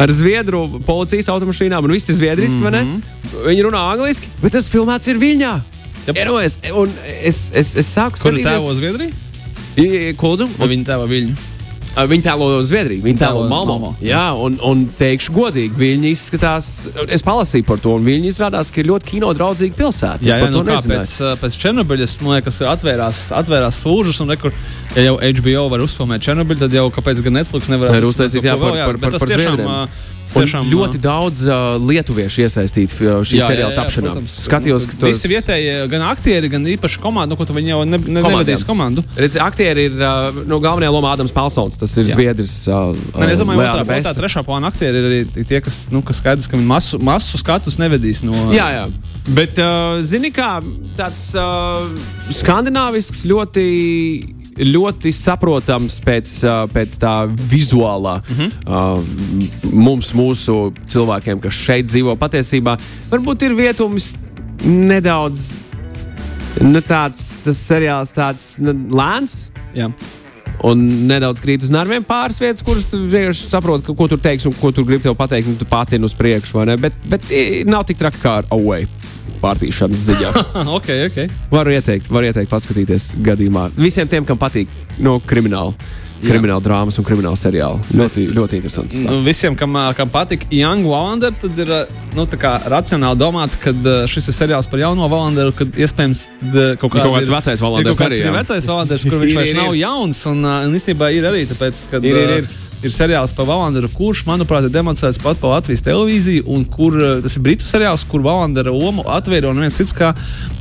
Ar 0.00 0.08
zviedru 0.08 0.64
policijas 0.86 1.28
automašīnām, 1.28 1.84
un 1.84 1.92
viss 1.92 2.08
ir 2.08 2.16
zviedriski. 2.16 2.62
Mm 2.64 2.74
-hmm. 2.74 3.44
Viņi 3.44 3.66
runā 3.66 3.82
angliski, 3.92 4.26
bet 4.40 4.56
tas 4.56 4.70
filmēts 4.72 5.08
ir 5.12 5.20
viņā. 5.20 5.52
Ierojas, 6.14 6.58
un 6.74 6.90
es, 7.22 7.50
es, 7.54 7.76
es 7.76 7.90
sāku 7.96 8.16
Kur 8.22 8.32
ir 8.32 8.40
skatīties, 8.40 8.56
tēvo 8.56 8.74
Zviedrija? 8.74 9.12
I- 9.76 10.14
Kuldu, 10.16 10.48
Vai 10.58 10.68
viņa 10.72 10.84
tēva 10.88 11.06
Viļņu? 11.06 11.49
Viņi 11.90 12.22
tēlo 12.22 12.48
Zviedriju, 12.62 13.02
viņi 13.02 13.18
tēlo 13.18 13.46
Malmo. 13.50 13.90
Jā, 14.04 14.30
un, 14.38 14.54
un 14.64 14.84
teikšu 14.98 15.32
godīgi, 15.34 15.74
viņi 15.76 16.12
izskatās, 16.14 16.68
es 17.10 17.24
palasīju 17.26 17.66
par 17.66 17.80
to, 17.82 17.96
un 17.98 18.06
viņi 18.06 18.30
izrādās, 18.30 18.70
ka 18.70 18.80
ir 18.80 18.88
ļoti 18.92 19.08
kino 19.10 19.32
draudzīga 19.36 19.74
pilsēta. 19.76 20.22
Jā, 20.22 20.36
jā 20.38 20.44
par 20.44 20.54
nu, 20.54 20.62
kā 20.68 20.78
pēc, 20.86 21.14
pēc 21.42 21.58
Černobiļas, 21.64 22.14
man 22.22 22.36
liekas, 22.36 22.60
atvērās, 22.72 23.24
atvērās 23.40 23.82
slūžas, 23.84 24.22
un 24.24 24.30
rekur, 24.36 24.54
ja 24.94 25.08
jau 25.10 25.16
HBO 25.18 25.66
var 25.74 25.84
uzfilmēt 25.84 26.24
Černobiļu, 26.28 26.62
tad 26.62 26.78
jau 26.78 26.86
kāpēc 26.94 27.24
gan 27.26 27.40
Netflix 27.40 27.72
nevar 27.74 27.90
Var 27.96 28.06
uztaisīt, 28.06 28.46
jā, 28.46 28.54
par- 28.60 28.78
par- 28.78 29.00
par- 29.02 29.16
tas 29.18 29.26
par 29.26 29.34
tiešām, 29.34 29.58
zviedriem. 29.58 29.98
Uh, 30.34 30.44
tiešām 30.44 30.68
ļoti 30.70 31.00
daudz 31.02 31.42
uh, 31.48 31.74
lietuviešu 31.82 32.44
iesaistīti 32.46 33.06
uh, 33.06 33.20
šī 33.26 33.40
seriāla 33.42 33.74
tapšanā. 33.76 34.14
Skatījos, 34.30 34.86
ka 34.90 34.98
Visi 35.06 35.30
vietējie, 35.30 35.76
gan 35.92 36.06
aktieri, 36.08 36.50
gan 36.52 36.66
īpaši 36.74 37.00
komanda, 37.02 37.34
nu, 37.34 37.38
ko 37.38 37.46
viņi 37.56 37.72
jau 37.72 37.80
ne, 37.88 38.00
ne, 38.00 38.24
nevadīs 38.24 38.64
komandu. 38.68 39.04
Redz, 39.18 39.38
aktieri 39.42 39.88
ir 39.90 39.98
uh, 39.98 40.42
no 40.48 40.60
galvenajā 40.62 40.94
lomā 40.94 41.14
Ādams 41.16 41.34
Pelsons. 41.34 41.78
Tas 41.80 41.96
ir 41.98 42.08
Jā. 42.08 42.16
Zviedrijs. 42.16 42.56
Uh, 42.70 42.94
Nē, 43.18 43.30
es 43.34 43.42
domāju, 43.42 43.64
otrā, 43.64 43.84
otrā, 44.00 44.16
trešā 44.16 44.44
plāna 44.46 44.70
aktieri 44.70 45.00
ir 45.00 45.08
arī 45.10 45.44
tie, 45.44 45.60
kas, 45.64 45.84
nu, 45.92 46.02
kas 46.06 46.22
skaidrs, 46.22 46.50
ka 46.50 46.60
masu, 46.60 47.00
masu 47.02 47.40
skatus 47.40 47.80
nevedīs 47.80 48.24
no. 48.26 48.50
Jā, 48.54 48.70
jā. 48.78 48.84
Bet, 49.36 49.58
uh, 49.62 50.00
zini, 50.06 50.32
kā 50.34 50.58
tāds 50.98 51.30
uh, 51.38 51.86
skandināvisks, 52.34 53.24
ļoti, 53.30 53.66
ļoti 54.66 55.12
saprotams 55.14 55.98
pēc, 56.04 56.34
pēc 56.74 56.96
tā 57.00 57.14
vizuālā. 57.50 58.20
Mm 58.28 58.36
-hmm. 58.36 58.50
uh, 58.66 59.72
mums, 59.72 60.12
mūsu 60.14 60.72
cilvēkiem, 60.88 61.40
kas 61.40 61.54
šeit 61.54 61.86
dzīvo, 61.86 62.16
patiesībā 62.16 62.76
varbūt 63.10 63.42
ir 63.42 63.54
vietums 63.54 64.14
nedaudz. 64.64 65.58
Nu, 66.60 66.80
tāds 66.80 67.36
tas 67.44 67.56
seriāls 67.56 68.10
tāds 68.12 68.58
nu, 68.58 68.74
lēns. 68.90 69.50
jā. 69.74 69.90
Un 70.62 71.06
nedaudz 71.08 71.40
krīt 71.40 71.62
uz 71.62 71.70
nerviem 71.70 72.04
pāris 72.04 72.40
vietas, 72.40 72.62
kuras 72.62 72.84
tu 72.84 72.98
vienkārši 72.98 73.48
saproti, 73.48 73.94
ko 73.96 74.08
tur 74.08 74.18
teiks 74.18 74.44
un 74.46 74.52
ko 74.52 74.72
tur 74.72 74.84
grib 74.84 75.02
tev 75.02 75.14
pateikt. 75.16 75.48
Un 75.48 75.56
tu 75.56 75.64
pātini 75.64 76.04
uz 76.04 76.12
priekšu, 76.12 76.58
vai 76.58 76.66
ne? 76.66 76.76
Bet, 76.76 76.92
bet 77.08 77.22
nav 77.64 77.84
tik 77.84 77.96
traki 77.96 78.20
kā 78.20 78.36
ar 78.42 78.44
away 78.50 78.86
pārtīšanas 79.42 80.04
ziņā. 80.10 80.34
ok, 80.78 80.90
ok. 81.08 81.18
varu 81.52 81.74
ieteikt, 81.78 82.10
varu 82.12 82.30
ieteikt 82.30 82.50
paskatīties 82.52 83.12
gadījumā. 83.24 83.70
Visiem 83.80 84.08
tiem, 84.10 84.24
kam 84.28 84.38
patīk 84.40 84.68
no 85.00 85.18
krimināla, 85.24 85.72
krimināla 86.20 86.60
drāmas 86.60 86.98
un 87.00 87.04
krimināla 87.08 87.38
seriāla. 87.40 87.78
Ļoti, 87.96 88.26
ļoti 88.36 88.58
interesants. 88.58 88.98
Nu, 89.00 89.06
stāsts. 89.08 89.24
visiem, 89.24 89.54
kam, 89.56 89.78
kam 89.96 90.10
patīk 90.12 90.42
Young 90.52 90.84
Wallander, 90.84 91.32
tad 91.40 91.56
ir 91.64 91.70
nu, 92.18 92.26
racionāli 92.74 93.16
domāt, 93.22 93.56
ka 93.62 93.72
šis 94.10 94.28
ir 94.28 94.36
seriāls 94.36 94.68
par 94.68 94.82
jauno 94.82 95.08
Wallanderu, 95.08 95.54
kad 95.56 95.72
iespējams 95.80 96.26
tad, 96.42 96.58
kaut, 96.82 96.90
Kaut 96.92 96.98
kāda 96.98 97.14
kāds 97.16 97.30
ir- 97.30 97.36
vecais 97.38 97.56
ir 97.56 97.64
Wallanders 97.64 97.96
kaut 97.96 98.10
kāds 98.10 98.20
arī, 98.20 98.26
ir 98.28 98.36
vecais 98.36 98.68
Wallanders, 98.68 99.06
kur 99.08 99.18
viņš 99.24 99.32
Ir, 99.32 99.38
vairs 99.40 99.54
ir, 99.54 99.60
nav 99.62 99.72
ir. 99.72 99.80
jauns. 99.86 100.24
Un, 100.28 100.44
un 100.44 100.76
īstenībā 100.76 101.08
ir 101.16 101.30
arī 101.32 101.46
tāpēc, 101.54 101.86
ka 101.92 102.02
Ir, 102.04 102.20
ir, 102.26 102.34
ir. 102.42 102.52
Ir 102.84 102.92
seriāls 102.94 103.32
par 103.36 103.48
Wallanderu, 103.48 103.90
kurš, 103.92 104.22
manuprāt, 104.28 104.64
ir 104.66 104.72
demonstrēts 104.72 105.20
pat 105.20 105.38
pa 105.40 105.52
Latvijas 105.52 105.82
televīziju, 105.84 106.46
un 106.48 106.64
kur 106.68 106.96
ā, 106.96 107.10
tas 107.24 107.36
ir 107.36 107.44
britu 107.44 107.66
seriāls, 107.68 108.04
kur 108.08 108.22
Wallandera 108.24 108.72
lomu 108.72 109.04
atvēra 109.10 109.50
un 109.50 109.60
viens 109.60 109.76
cits 109.76 109.94
kā 109.96 110.12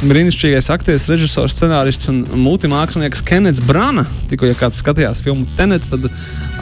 brīnišķīgais 0.03 0.69
aktieris, 0.73 1.07
režisors, 1.11 1.55
scenārists 1.55 2.11
un 2.11 2.21
multimākslinieks 2.43 3.23
Kenets 3.27 3.63
Brana. 3.63 4.05
Tikko, 4.31 4.49
ja 4.49 4.57
kāds 4.59 4.81
skatījās 4.83 5.23
filmu 5.25 5.47
Tenet, 5.57 5.87
tad 5.89 6.09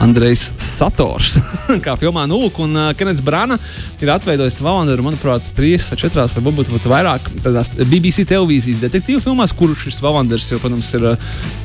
Andrejs 0.02 0.48
Sators, 0.62 1.36
kā 1.86 1.96
filmā 1.98 2.26
Nūk, 2.30 2.60
un 2.64 2.78
uh, 2.78 2.90
Kenets 2.98 3.24
Brana 3.24 3.58
ir 3.98 4.12
atveidojis 4.14 4.60
Valanderu, 4.62 5.06
manuprāt, 5.08 5.50
trīs 5.56 5.88
vai 5.90 5.98
četrās, 6.00 6.36
vai 6.38 6.44
varbūt 6.46 6.72
pat 6.76 6.90
vairāk 6.94 7.30
tādās 7.42 7.72
BBC 7.80 8.26
televīzijas 8.30 8.84
detektīvu 8.86 9.24
filmās, 9.26 9.54
kur 9.58 9.74
šis 9.78 9.98
Valanders 10.04 10.50
jau, 10.52 10.60
protams, 10.62 10.92
ir 10.94 11.10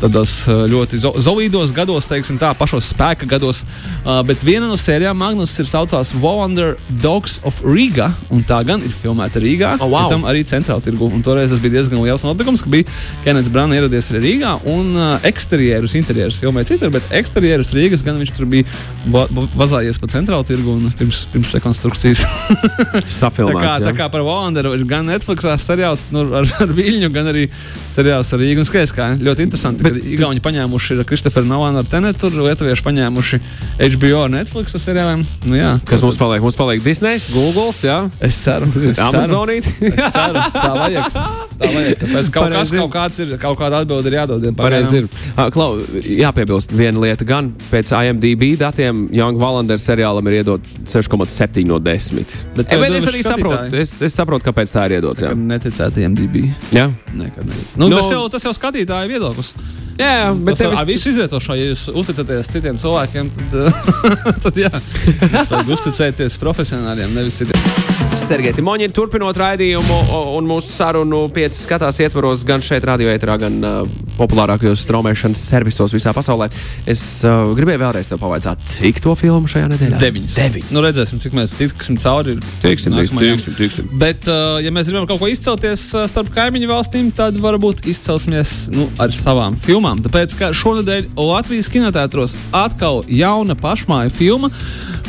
tādos 0.02 0.40
uh, 0.50 0.66
ļoti 0.70 1.02
zo 1.04 1.14
zolīdos 1.22 1.74
gados, 1.76 2.10
teiksim 2.10 2.42
tā, 2.42 2.54
pašos 2.58 2.90
spēka 2.94 3.30
gados. 3.30 3.64
Uh, 4.04 4.20
bet 4.28 4.44
viena 4.44 4.68
no 4.70 4.78
sērijām 4.80 5.18
Magnus 5.20 5.56
ir 5.62 5.70
saucās 5.70 6.14
Wonder 6.20 6.76
Dogs 7.04 7.40
of 7.48 7.62
Riga, 7.66 8.12
un 8.34 8.44
tā 8.48 8.60
gan 8.68 8.84
ir 8.84 8.94
filmēta 8.94 9.42
Rīgā. 9.44 9.76
Oh, 9.80 9.90
wow. 9.92 10.10
Tam 10.12 10.28
arī 10.30 10.44
centrāla 10.48 10.84
tirgu. 10.84 11.08
Un 11.08 11.24
toreiz 11.26 11.54
tas 11.54 11.62
bija 11.64 11.80
diezgan 11.80 12.04
liels 12.04 12.26
notikums, 12.26 12.64
ka 12.64 12.72
bija 12.74 12.88
Kenets 13.24 13.52
Brāns 13.54 13.78
ieradies 13.78 14.12
arī 14.12 14.24
Rīgā 14.28 14.56
un 14.74 14.94
uh, 14.98 15.28
eksterjerus, 15.28 15.96
interjerus 16.00 16.40
filmēja 16.42 16.74
citur, 16.74 16.94
bet 16.94 17.08
eksterjerus 17.16 17.74
Rīgas 17.76 18.04
gan 18.06 18.20
viņš 18.22 18.36
tur 18.38 18.50
bija 18.52 18.68
va 19.14 19.24
va 19.32 19.46
vazājies 19.58 20.00
pa 20.02 20.10
centrālu 20.12 20.46
tirgu 20.48 20.76
un 20.78 20.92
pirms, 20.98 21.24
pirms 21.32 21.54
rekonstrukcijas. 21.58 22.24
tā, 22.94 23.02
Safilmēts. 23.08 23.60
kā, 23.60 23.74
tā 23.84 23.92
jā. 23.92 23.96
kā 23.98 24.10
par 24.14 24.24
Wanderu 24.28 24.74
ir 24.78 24.86
gan 24.90 25.08
Netflix 25.10 25.48
seriāls 25.64 26.06
nu, 26.14 26.26
ar, 26.40 26.48
ar 26.64 26.74
Viļņu, 26.78 27.10
gan 27.14 27.30
arī 27.32 27.48
seriāls 27.94 28.32
ar 28.34 28.44
Rīgas 28.44 28.72
skaistā. 28.72 29.10
Ļoti 29.24 29.48
interesanti, 29.48 29.86
ka 29.86 30.04
Igauni 30.16 30.44
paņēmuši 30.44 31.00
Kristoferu 31.10 31.50
Nolanu 31.50 31.84
ar 31.84 31.90
Tenetu, 31.90 32.32
Lietuvieši 32.34 32.86
paņēmuši 32.86 33.42
HBO 33.80 34.20
ar 34.24 34.30
Netflix 34.30 34.76
seriāliem. 34.78 35.24
Nu, 35.50 35.56
jā, 35.58 35.72
Kas 35.90 36.04
mums 36.06 36.18
paliek? 36.20 36.44
Mums 36.46 36.58
paliek 36.60 36.84
Disney, 36.86 37.18
Google, 37.34 37.72
jā, 37.82 37.98
Es 38.22 38.38
ceru, 38.44 38.68
ceru. 38.70 38.94
Amazonīt. 39.08 39.66
Es 39.90 40.12
ceru, 40.14 40.44
tā 40.54 40.70
vajag. 40.78 41.16
Tā 41.58 41.70
vajag. 41.74 41.98
Tāpēc 42.04 42.30
kaut, 42.34 42.54
kas, 42.54 42.70
Pareizi 42.70 42.76
ir. 42.76 42.80
kaut, 42.84 42.92
kāds 42.94 43.20
ir, 43.24 43.34
kaut 43.42 43.58
kāda 43.60 43.82
atbilde 43.84 44.12
ir 44.12 44.18
jādod. 44.20 44.46
Pareizi 44.60 45.02
ir. 45.02 45.08
Klau, 45.56 45.80
jāpiebilst 46.06 46.74
viena 46.78 47.02
lieta, 47.02 47.26
gan 47.30 47.50
pēc 47.72 47.94
IMDb 47.98 48.54
datiem 48.62 49.08
Young 49.14 49.42
Wallander 49.42 49.82
seriālam 49.82 50.30
ir 50.30 50.40
iedot 50.44 50.70
6,7 50.90 51.66
no 51.70 51.80
10. 51.82 52.26
Bet 52.58 52.70
tev 52.70 52.84
Bet 52.86 52.98
es 53.00 53.08
arī 53.10 53.24
saprotu, 53.26 53.58
skatītāji. 53.58 53.82
es, 53.88 53.96
es 54.10 54.18
saprotu, 54.20 54.48
kāpēc 54.52 54.74
tā 54.76 54.86
ir 54.90 55.00
iedots. 55.00 55.26
Neticētu 55.34 56.06
MDB. 56.14 56.46
Jā. 56.76 56.90
Nekad 57.14 57.46
neticētu. 57.50 57.80
Nu, 57.82 57.90
Nu, 57.94 57.98
tas, 58.02 58.10
jau, 58.14 58.24
tas 58.34 58.46
jau 58.48 58.54
skatītāja 58.58 59.10
viedoklis. 59.10 59.54
Jā, 59.94 60.10
jā, 60.10 60.30
bet 60.34 60.56
tas 60.56 60.64
tev 60.64 60.74
ar, 60.74 60.88
visu 60.90 61.12
izvietošanu, 61.12 61.58
ja 61.60 61.70
jūs 61.70 61.84
uzticaties 61.94 62.50
citiem 62.50 62.80
cilvēkiem, 62.82 63.30
tad, 63.36 63.82
tad 64.48 64.58
jā, 64.58 64.72
jūs 64.74 65.52
varat 65.52 65.70
uzticēties 65.78 66.40
profesionāļiem, 66.42 67.14
nevis 67.14 67.38
citiem. 67.44 68.02
Sergei 68.18 68.54
Timoņi 68.54 68.88
turpinot 68.94 69.38
raidījumu 69.38 69.98
un 70.38 70.48
mūsu 70.48 70.70
sarunu 70.70 71.24
pieci 71.34 71.58
skatās 71.60 71.98
ietvaros 72.02 72.44
gan 72.48 72.62
šeit, 72.66 72.86
radio 72.86 73.10
ēterā, 73.14 73.36
gan 73.42 73.56
uh, 73.66 73.94
populārākajos 74.18 74.84
straumēšanas 74.86 75.42
servisos 75.50 75.94
visā 75.94 76.14
pasaulē. 76.16 76.48
Es 76.90 77.02
uh, 77.26 77.52
gribēju 77.58 77.82
vēlreiz 77.82 78.10
te 78.10 78.18
pavaicāt, 78.22 78.62
cik 78.70 79.02
to 79.04 79.16
filmu 79.20 79.50
šajā 79.50 79.72
nedēļā? 79.74 80.02
Deviņas. 80.02 80.38
Deviņi. 80.42 80.70
Nu, 80.74 80.84
redzēsim, 80.86 81.22
cik 81.22 81.38
mēs 81.38 81.56
tiksim 81.58 81.98
cauri. 82.02 82.38
Tiksim, 82.62 82.98
tiksim, 82.98 83.58
tiksim. 83.58 83.90
Bet, 84.02 84.30
uh, 84.30 84.60
ja 84.64 84.74
mēs 84.74 84.90
gribam 84.90 85.10
kaut 85.10 85.22
ko 85.22 85.30
izcelties 85.34 85.90
uh, 85.98 86.06
starp 86.10 86.30
kaimiņu 86.38 86.70
valstīm, 86.70 87.10
tad 87.18 87.38
varbūt 87.42 87.86
izcelsimies 87.90 88.56
nu, 88.74 88.88
ar 89.02 89.14
savām 89.14 89.58
filmām. 89.58 89.83
Tāpēc, 89.84 90.38
ka 90.40 90.52
šonadēļ 90.56 91.10
Latvijas 91.20 91.68
kinotētros 91.74 92.38
atkal 92.56 93.02
jauna 93.12 93.56
pašmāja 93.60 94.12
filma. 94.14 94.50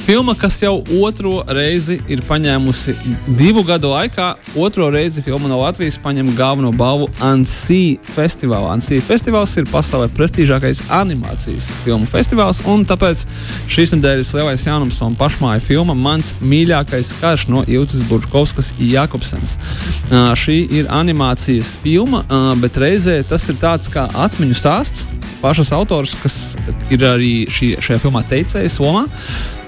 Filma, 0.04 0.34
kas 0.36 0.58
jau 0.60 0.82
otro 1.00 1.38
reizi 1.48 1.94
ir 2.12 2.20
paņēmusi 2.28 2.92
divu 3.38 3.62
gadu 3.64 3.88
laikā, 3.88 4.26
otro 4.60 4.90
reizi 4.92 5.22
filma 5.24 5.48
no 5.48 5.62
Latvijas 5.62 5.96
paņem 6.02 6.34
galveno 6.36 6.74
balvu 6.76 7.06
ANSI 7.24 7.96
festivālā. 8.12 8.74
ANSI 8.74 8.98
festivāls 9.06 9.54
ir 9.56 9.64
pasaulē 9.70 10.10
prestižākais 10.12 10.82
animācijas 10.92 11.70
filmu 11.86 12.04
festivāls, 12.10 12.60
un 12.68 12.84
tāpēc 12.84 13.22
šīs 13.72 13.94
nedēļas 13.96 14.34
lielais 14.36 14.66
jaunums 14.68 15.00
un 15.06 15.16
pašmāja 15.16 15.62
filma 15.64 15.96
Mans 15.96 16.34
mīļākais 16.44 17.14
karš 17.22 17.46
no 17.54 17.64
Ilces 17.64 18.04
Burkovskas 18.10 18.74
Jakobsens. 18.76 19.56
Uh, 20.10 20.34
šī 20.36 20.58
ir 20.82 20.92
animācijas 20.92 21.78
filma, 21.80 22.26
uh, 22.26 22.52
bet 22.60 22.76
reizē 22.82 23.22
tas 23.24 23.48
ir 23.48 23.56
tāds 23.62 23.88
kā 23.88 24.04
atmiņu 24.26 24.60
stāsts. 24.64 25.04
Pašas 25.44 25.74
autors, 25.76 26.14
kas 26.22 26.34
ir 26.94 27.02
arī 27.04 27.44
šī, 27.52 27.74
šajā 27.84 28.00
filmā 28.00 28.22
teicējas 28.30 28.78
lomā, 28.80 29.02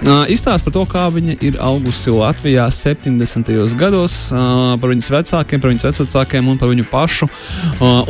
izstāsta 0.05 0.67
par 0.67 0.75
to, 0.75 0.83
kā 0.91 1.07
viņa 1.09 1.39
ir 1.47 1.57
augusi 1.63 2.13
Latvijā 2.13 2.67
70. 2.73 3.49
gados, 3.81 4.29
par 4.29 4.91
viņas 4.93 5.09
vecākiem, 5.09 5.63
par 5.63 5.73
viņas 5.73 6.01
vecākiem 6.03 6.51
un 6.53 6.59
par 6.61 6.69
viņu 6.69 6.85
pašu 6.91 7.29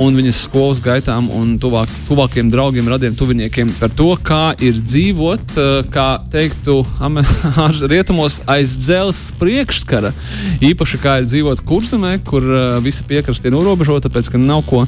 un 0.03 0.19
viņas 0.19 0.41
skolas 0.49 0.81
gaitām 0.83 1.29
un 1.31 1.55
tuvāk, 1.63 1.91
tuvākiem 2.09 2.51
draugiem, 2.51 2.89
radiem 2.91 3.15
tuviniekiem 3.15 3.71
par 3.79 3.95
to, 3.95 4.09
kā 4.19 4.57
ir 4.59 4.81
dzīvot, 4.83 5.55
kā 5.95 6.09
teiktu, 6.33 6.81
rietumos 7.93 8.41
aiz 8.51 8.75
dzelzs 8.81 9.31
priekšskara. 9.39 10.11
Īpaši 10.67 11.01
kā 11.03 11.21
ir 11.21 11.31
dzīvot 11.31 11.63
kurzemē, 11.67 12.17
kur 12.27 12.51
visa 12.83 13.07
piekraste 13.07 13.47
ir 13.47 13.55
norobežota, 13.55 14.09
tāpēc 14.09 14.33
ka 14.35 14.43
nav 14.43 14.65
ko 14.67 14.83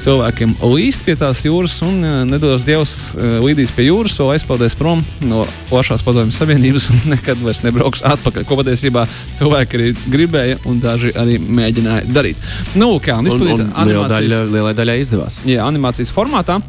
cilvēkiem 0.00 0.56
līst 0.64 1.04
pie 1.04 1.18
tās 1.18 1.44
jūras 1.44 1.76
un 1.84 2.00
nedos 2.30 2.64
Dievs 2.64 2.96
līdīs 3.18 3.74
pie 3.76 3.90
jūras, 3.90 4.16
vēl 4.16 4.36
aizpeldēs 4.38 4.78
prom 4.78 5.04
no 5.20 5.44
plašās 5.68 6.04
padomjas 6.06 6.37
Savienības 6.38 6.88
un 6.94 7.04
nekad 7.14 7.40
vairs 7.44 7.62
nebrauks 7.66 8.04
atpakaļ. 8.06 8.46
Ko 8.48 8.58
patiesībā 8.60 9.04
cilvēki 9.38 9.80
arī 9.80 9.92
gribēja 10.12 10.60
un 10.70 10.82
daži 10.82 11.14
arī 11.18 11.38
mēģināja 11.42 12.06
darīt. 12.14 12.42
Nu, 12.78 12.94
kā 13.02 13.18
un 13.18 13.30
izpildīt 13.30 13.64
daļa, 13.74 14.44
lielai 14.52 14.76
daļai 14.78 15.00
izdevās. 15.04 15.42
jā, 15.48 15.64
animācijas 15.66 16.14
formātā. 16.14 16.60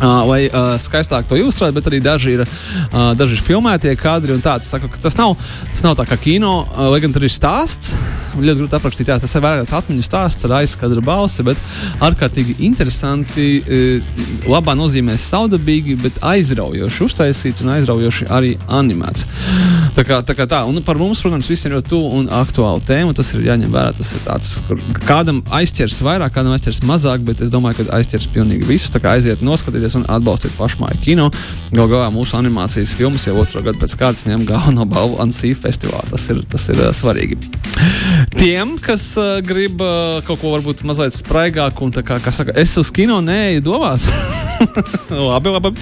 Lai 0.00 0.46
uh, 0.48 0.74
skaistāk 0.80 1.28
to 1.28 1.38
ilustrētu, 1.38 1.76
bet 1.78 1.88
arī 1.90 2.00
daži 2.04 2.36
ir, 2.36 2.44
uh, 2.44 3.12
daži 3.16 3.38
ir 3.38 3.44
filmētie 3.46 3.94
kadri. 4.00 4.34
un 4.34 4.42
tā. 4.44 4.58
Es 4.60 4.70
saku, 4.72 4.90
Tas 5.02 5.16
nav, 5.16 5.36
tas 5.70 5.82
nav 5.84 5.96
tā 5.96 6.06
kā 6.08 6.18
kino, 6.20 6.66
uh, 6.66 6.88
lai 6.92 7.00
gan 7.00 7.12
tur 7.14 7.24
ir 7.24 7.32
stāsts. 7.32 7.94
Ļoti 8.36 8.58
grūti 8.60 8.76
aprakstīt, 8.76 9.08
jā, 9.08 9.16
tas 9.20 9.32
ir 9.32 9.44
vairāk 9.44 9.64
tāds 9.64 9.76
atmiņu 9.78 10.04
stāsts 10.04 10.44
ar 10.44 10.58
aizkadra 10.58 11.00
balsi, 11.00 11.44
bet 11.46 11.60
ārkārtīgi 12.04 12.58
interesanti, 12.66 13.46
uh, 13.64 14.50
labā 14.50 14.76
nozīmē 14.76 15.16
saudabīgi, 15.20 15.96
bet 16.02 16.20
aizraujoši 16.20 17.04
uztaisīts 17.06 17.64
un 17.64 17.72
aizraujoši 17.78 18.28
arī 18.28 18.56
animēts. 18.68 19.24
Tā 19.96 20.04
kā 20.04 20.18
tā, 20.26 20.34
kā 20.36 20.44
tā. 20.44 20.60
Un 20.68 20.82
par 20.84 20.98
mums, 21.00 21.22
protams, 21.24 21.48
visiem 21.48 21.72
ir 21.72 21.84
tuvu 21.86 22.10
un 22.18 22.26
aktuāla 22.32 22.82
tēma. 22.84 23.14
Tas 23.16 23.30
ir 23.32 23.46
jāņem 23.46 23.72
vērā. 23.72 23.94
Tas 23.96 24.12
ir 24.12 24.22
tāds, 24.26 24.50
kur 24.68 24.80
kādam 25.08 25.40
aizķers 25.56 26.02
vairāk, 26.04 26.34
kādam 26.34 26.52
aizķers 26.56 26.82
mazāk, 26.84 27.24
bet 27.24 27.40
es 27.44 27.52
domāju, 27.52 27.80
ka 27.86 27.96
aizķers 28.00 28.28
pilnīgi 28.34 28.68
visus. 28.68 28.92
Tā 28.92 29.00
kā 29.00 29.14
aiziet, 29.16 29.44
noskatieties 29.86 29.96
un 29.96 30.06
atbalstiet 30.08 30.52
pašmāju 30.58 30.98
kino. 31.02 31.30
Galu 31.72 31.90
galā 31.90 32.10
mūsu 32.10 32.36
animācijas 32.38 32.94
filmas 32.94 33.26
jau 33.26 33.36
otro 33.40 33.62
gadu 33.62 33.78
pēc 33.78 33.96
kārtas 33.98 34.26
ņem 34.26 34.46
galveno 34.46 34.86
balvu 34.86 35.18
Ansī 35.22 35.54
festivālā. 35.54 36.04
Tas 36.10 36.28
ir, 36.30 36.42
tas 36.50 36.68
ir 36.68 36.80
uh, 36.80 36.92
svarīgi. 36.94 37.38
Tiem, 38.36 38.76
kas 38.82 39.16
uh, 39.18 39.38
grib 39.44 39.80
uh, 39.80 40.22
kaut 40.26 40.40
ko 40.40 40.54
varbūt 40.54 40.84
mazliet 40.86 41.16
spraigāku 41.16 41.86
un 41.86 41.94
tā 41.94 42.04
kā, 42.06 42.18
kā 42.22 42.32
saka, 42.32 42.54
es 42.56 42.76
uz 42.78 42.90
kino 42.90 43.20
neeju 43.20 43.64
domāt. 43.66 44.06
labi, 45.10 45.52
labi. 45.52 45.72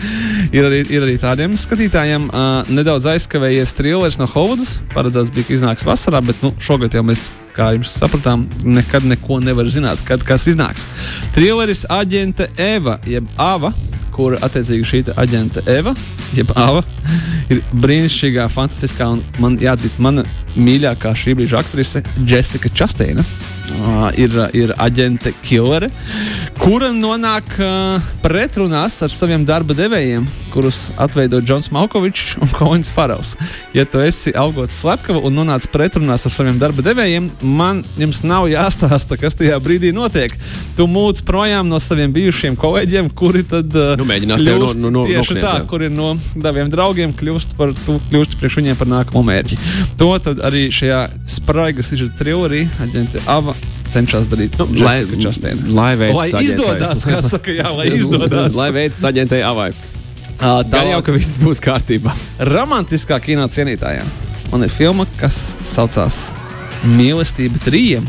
Ir 0.55 0.67
arī, 0.67 0.83
ir 0.91 1.07
arī 1.07 1.15
tādiem 1.21 1.55
skatītājiem 1.59 2.29
uh, 2.31 2.75
nedaudz 2.75 3.09
aizkavējies 3.15 3.75
trilers 3.79 4.19
no 4.21 4.29
Hovudas. 4.31 4.79
Paredzēts 4.95 5.33
bija, 5.35 5.49
ka 5.49 5.57
iznāks 5.59 5.87
vasarā, 5.87 6.23
bet 6.25 6.43
nu, 6.45 6.53
šogad 6.63 6.95
jau 6.95 7.05
mēs, 7.07 7.29
kā 7.55 7.71
jums 7.77 7.93
sapratām, 7.95 8.49
nekad 8.67 9.07
neko 9.07 9.39
nevar 9.45 9.69
zināt, 9.71 10.03
kad 10.09 10.25
kas 10.27 10.49
iznāks. 10.51 10.89
Trileris 11.37 11.85
aģente 11.93 12.49
Eva, 12.61 12.99
jeb 13.07 13.29
Ava, 13.41 13.71
kur 14.15 14.37
attiecīgi 14.39 14.89
šī 14.91 15.03
te 15.09 15.17
aģente 15.21 15.65
Eva, 15.71 15.95
jeb 16.37 16.53
Ava, 16.59 16.85
ir 17.53 17.63
brīnišķīgā, 17.83 18.47
fantastiskā 18.53 19.11
un 19.17 19.25
man 19.43 19.59
jāatzīst, 19.63 20.01
mana 20.03 20.25
mīļākā 20.55 21.15
šī 21.19 21.37
brīža 21.41 21.61
aktrise 21.65 22.05
Jessica 22.23 22.71
Chasteina. 22.71 23.25
Uh, 23.65 24.11
ir, 24.21 24.29
ir 24.53 24.73
aģente 24.77 25.31
Killere, 25.43 25.89
kura 26.61 26.91
nonāk 26.93 27.49
uh, 27.65 27.97
pretrunās 28.23 28.99
ar 29.03 29.11
saviem 29.13 29.43
darba 29.49 29.73
devējiem, 29.77 30.27
kurus 30.53 30.91
atveido 31.01 31.41
Džons 31.43 31.71
Malkovičs 31.75 32.37
un 32.45 32.53
Kolins 32.55 32.91
Farels. 32.93 33.33
Ja 33.75 33.87
tu 33.89 34.03
esi 34.05 34.35
augots 34.37 34.77
slepkava 34.83 35.23
un 35.25 35.35
nonāc 35.41 35.65
pretrunās 35.73 36.27
ar 36.29 36.35
saviem 36.37 36.61
darba 36.61 36.85
devējiem, 36.85 37.31
man 37.57 37.81
jums 37.99 38.21
nav 38.29 38.51
jāstāsta, 38.53 39.17
kas 39.19 39.39
tajā 39.41 39.57
brīdī 39.65 39.95
notiek. 39.97 40.37
Tu 40.77 40.87
mūc 40.91 41.25
projām 41.27 41.73
no 41.73 41.81
saviem 41.83 42.13
bijušiem 42.15 42.61
kolēģiem, 42.61 43.09
kuri 43.17 43.47
tad 43.49 43.73
uh, 43.81 43.95
Nu, 43.99 44.05
mēģinās 44.13 44.45
tevi 44.45 44.61
no- 44.61 44.71
no- 44.85 44.93
no- 45.01 45.07
tieši 45.09 45.39
nokniet, 45.39 45.45
tā, 45.49 45.55
jā. 45.63 45.67
kur 45.73 45.87
ir 45.89 45.93
no 45.97 46.13
taviem 46.37 46.69
draugiem, 46.73 47.17
kļūst 47.17 47.57
par, 47.59 47.73
tu 47.89 47.97
kļūst 48.13 48.37
priekš 48.41 48.61
viņiem 48.61 48.79
par 48.85 48.93
nākamo 48.93 49.25
mērķi. 49.33 49.59
To 50.05 50.13
tad 50.21 50.45
arī 50.45 50.69
šajā 50.69 51.03
spraigas 51.41 51.95
izžēta 51.97 52.21
trillerī 52.23 52.67
aģente 52.85 53.25
Ava 53.27 53.57
cenšas 53.91 54.29
darīt. 54.33 54.57
Nu, 54.59 54.67
lai, 54.85 55.05
Chastain. 55.21 55.61
lai, 55.75 55.95
lai 55.97 56.29
izdodas, 56.43 57.05
kā 57.09 57.21
saka, 57.23 57.51
jā, 57.55 57.69
lai 57.77 57.89
izdodas. 57.95 58.55
lai 58.59 58.71
veicas 58.75 59.03
aģentei 59.05 59.43
avai. 59.47 59.73
Tā 60.39 60.55
Gan 60.71 60.89
jau, 60.91 61.03
ka 61.07 61.13
viss 61.15 61.37
būs 61.39 61.61
kārtībā. 61.63 62.13
romantiskā 62.51 63.21
kino 63.23 63.47
cienītājiem. 63.49 64.09
Man 64.53 64.63
ir 64.67 64.73
filma, 64.73 65.07
kas 65.21 65.55
saucās 65.63 66.33
Mīlestība 66.85 67.61
trījiem. 67.65 68.05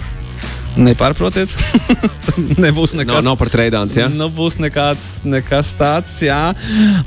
Nepārprotiet. 0.75 1.51
Nebūs 2.65 2.96
nekas. 2.98 3.24
nav 3.24 3.38
par 3.39 3.50
treidāns, 3.51 3.96
ja? 3.96 4.10
Nu, 4.12 4.27
būs 4.34 4.58
nekāds, 4.60 5.24
nekas 5.24 5.72
tāds, 5.79 6.17
jā. 6.25 6.51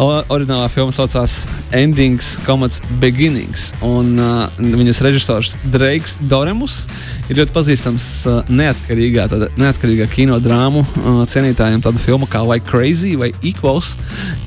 O, 0.01 0.09
oriģinālā 0.33 0.71
filma 0.73 0.95
saucās 0.95 1.43
Endings, 1.77 2.37
Comets 2.47 2.81
Beginnings. 3.03 3.73
Un 3.85 4.15
uh, 4.17 4.47
viņas 4.59 5.03
režisors 5.05 5.55
Dreiks 5.69 6.17
Doremus 6.31 6.87
ir 7.29 7.43
ļoti 7.43 7.53
pazīstams 7.53 8.07
uh, 8.29 8.39
neatkarīgā, 8.49 9.27
tāda, 9.29 9.51
neatkarīgā 9.61 10.09
kinodrāmu 10.15 10.85
uh, 10.85 11.21
cienītājiem. 11.29 11.85
Tāda 11.85 12.01
filma 12.01 12.29
kā 12.31 12.43
Vai 12.49 12.61
Crazy 12.65 13.15
vai 13.21 13.31
Equals 13.45 13.95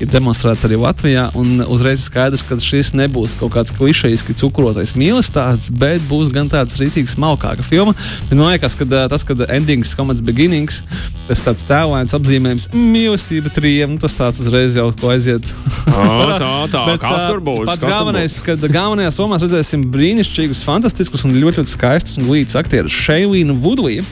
ir 0.02 0.10
demonstrēts 0.10 0.66
arī 0.66 0.80
Latvijā. 0.82 1.28
Un 1.38 1.62
uzreiz 1.70 2.08
skaidrs, 2.08 2.42
ka 2.48 2.58
šis 2.62 2.92
nebūs 2.98 3.38
kaut 3.38 3.54
kāds 3.54 3.74
klišejiski 3.78 4.36
cukrotais 4.42 4.96
mīlestības 4.98 5.30
stāsts, 5.32 5.70
bet 5.72 6.02
būs 6.10 6.30
gan 6.34 6.50
tāds 6.52 6.76
rītīgs 6.80 7.14
smalkāka 7.16 7.64
filma. 7.64 7.94
Bet 8.28 8.36
man 8.36 8.50
liekas, 8.50 8.74
ka 8.78 8.86
uh, 8.88 9.06
tas, 9.12 9.24
kad 9.28 9.44
Endings, 9.52 9.92
Comets 9.98 10.24
Beginnings, 10.24 10.80
tas 11.28 11.44
tāds 11.44 11.66
tēlains 11.68 12.14
apzīmējums 12.16 12.70
mīlestība 12.72 13.52
trijiem, 13.52 13.94
nu, 13.94 14.00
tas 14.02 14.16
tāds 14.16 14.40
uzreiz 14.42 14.76
jau 14.78 14.88
ko 14.98 15.12
aiziet. 15.12 15.52
Tā, 15.92 16.38
tā, 16.40 16.50
tā. 16.72 16.82
Bet, 16.88 17.02
Kas 17.02 17.26
tur 17.28 17.42
būs? 17.44 17.66
Pats 17.68 17.84
galvenais, 17.84 18.38
ka 18.44 18.56
galvenajā 18.56 19.12
somā 19.14 19.38
redzēsim 19.42 19.84
brīnišķīgus, 19.92 20.62
fantastiskus 20.66 21.26
un 21.28 21.36
ļoti, 21.36 21.60
ļoti 21.60 21.74
skaistus 21.74 22.18
un 22.20 22.28
glītus 22.30 22.56
aktierus 22.58 22.96
Šeilīnu 22.96 23.56
Vudliju. 23.60 24.06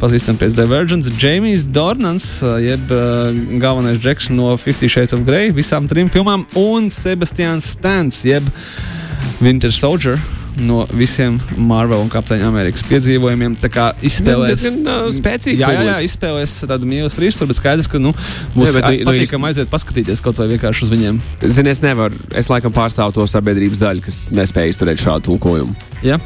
Pazīstam 0.00 0.38
pēc 0.40 0.56
Divergence, 0.58 1.12
Jamijs 1.20 1.64
Dornans, 1.74 2.28
jeb 2.64 2.92
uh, 2.92 3.30
galvenais 3.62 4.00
džeks 4.02 4.32
no 4.34 4.52
Fifty 4.60 4.90
Shades 4.90 5.16
of 5.16 5.24
Grey, 5.28 5.52
visām 5.54 5.88
trim 5.90 6.10
filmām, 6.12 6.46
un 6.58 6.90
Sebastians 6.92 7.72
Stans, 7.76 8.24
jeb 8.28 8.46
Winter 9.42 9.72
Soldier. 9.74 10.20
No 10.60 10.82
visiem 10.92 11.38
Marvel 11.56 12.02
un 12.04 12.10
Kapteiņa 12.12 12.44
Amerikas 12.50 12.82
piedzīvojumiem. 12.84 13.54
Tā 13.62 13.70
kā 13.72 13.86
izspēlēs. 14.04 14.60
Diezgan, 14.60 14.82
ā, 14.84 14.96
spēcīga 15.16 15.56
Jā, 15.62 15.68
jā, 15.72 15.72
jā 15.72 15.94
publika. 15.94 16.02
izspēlēs 16.08 16.56
tādu 16.68 16.88
mīlestības 16.90 17.22
rīstu, 17.24 17.46
bet 17.48 17.56
skaidrs, 17.56 17.88
ka 17.88 17.98
nu, 17.98 18.12
būs 18.56 18.68
Jā, 18.68 18.74
bet 18.76 18.84
nu- 18.84 18.98
nu 19.04 19.10
patīkami 19.12 19.48
aiziet 19.48 19.70
paskatīties 19.72 20.20
kaut 20.22 20.36
vai 20.42 20.48
vienkārši 20.52 20.82
uz 20.84 20.90
viņiem. 20.92 21.20
Zini, 21.46 21.70
es 21.70 21.80
nevaru. 21.80 22.14
Es 22.34 22.48
laikam 22.52 22.72
pārstāvu 22.72 23.14
to 23.14 23.24
sabiedrības 23.26 23.78
daļu, 23.80 24.02
kas 24.04 24.28
nespēja 24.30 24.74
izturēt 24.74 25.00
šādu 25.00 25.22
tulkojumu. 25.30 25.74
Ja? 26.02 26.18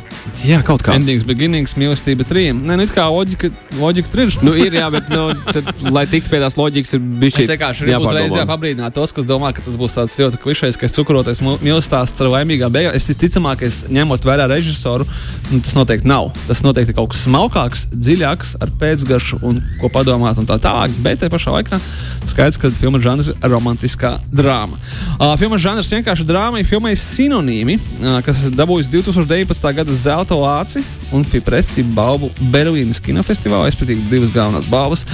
Jā, 0.45 0.61
kaut 0.66 0.83
kā. 0.85 0.95
Endings, 0.97 1.25
beginnings, 1.26 1.75
mīlestība 1.78 2.25
trim. 2.26 2.61
Nē, 2.66 2.76
nu 2.80 2.87
kā 2.90 3.06
loģika, 3.11 3.50
loģika 3.78 4.23
ir. 4.23 4.33
Nu, 4.45 4.52
ir, 4.59 4.75
jā, 4.76 4.87
bet, 4.92 5.09
nu, 5.12 5.30
tad, 5.47 5.68
lai 5.95 6.04
tiktu 6.11 6.33
pie 6.33 6.40
tās 6.42 6.56
loģikas, 6.59 6.97
ir 6.97 7.02
bijis 7.23 7.40
Es 7.42 7.50
vienkārši 7.50 7.88
uzreiz 7.97 8.35
jāpabrīdināt 8.37 8.95
tos, 8.97 9.14
kas 9.16 9.26
domā, 9.28 9.52
ka 9.56 9.64
tas 9.64 9.78
būs 9.80 9.97
tāds 9.97 10.16
ļoti 10.21 10.40
klišejs, 10.42 10.78
ka 10.80 10.90
cukrotais 10.92 11.42
mīlestības 11.45 11.87
stāsts 11.87 12.23
ar 12.23 12.30
laimīgām 12.33 12.73
beigām. 12.75 12.97
Es 12.97 13.06
visticamāk, 13.11 13.62
es 13.66 13.83
ņemot 13.92 14.26
vērā 14.26 14.49
režisoru, 14.50 15.06
nu, 15.52 15.61
tas 15.64 15.76
noteikti 15.78 16.09
nav. 16.11 16.33
Tas 16.49 16.62
noteikti 16.66 16.92
ir 16.92 16.99
kaut 16.99 17.12
kas 17.14 17.25
smalkāks, 17.26 17.87
dziļāks, 17.95 18.56
ar 18.64 18.73
pēcgaršu 18.80 19.40
un 19.47 19.61
ko 19.80 19.90
padomāt 19.92 20.40
un 20.42 20.49
tā 20.49 20.59
tālāk. 20.62 20.95
Bet 21.04 21.23
tajā 21.23 21.33
pašā 21.33 21.54
laikā 21.54 21.80
skaidrs, 22.26 22.59
ka 22.61 22.73
filmas 22.75 23.04
žanrs 23.06 23.30
ir 23.33 23.50
romantiskā 23.52 24.16
drāma. 24.35 24.80
Uh, 25.16 25.35
filmas 25.40 25.62
žanrs 25.62 25.92
vienkārši 25.92 26.26
drāmai 26.26 26.64
filmai 26.66 26.97
sinonīmi, 26.99 27.78
uh, 27.78 28.18
kas 28.26 28.47
dabūjis 28.56 28.90
2019. 28.92 29.65
Gada 29.73 29.94
zelta 29.94 30.37
lāci 30.38 30.82
un 31.14 31.25
Fipresi 31.26 31.85
balvu 31.96 32.28
Berlīnas 32.52 33.00
kinofestivālā, 33.02 33.68
respektīvi 33.68 34.08
divas 34.11 34.32
galvenās 34.35 34.66
balvas, 34.70 35.04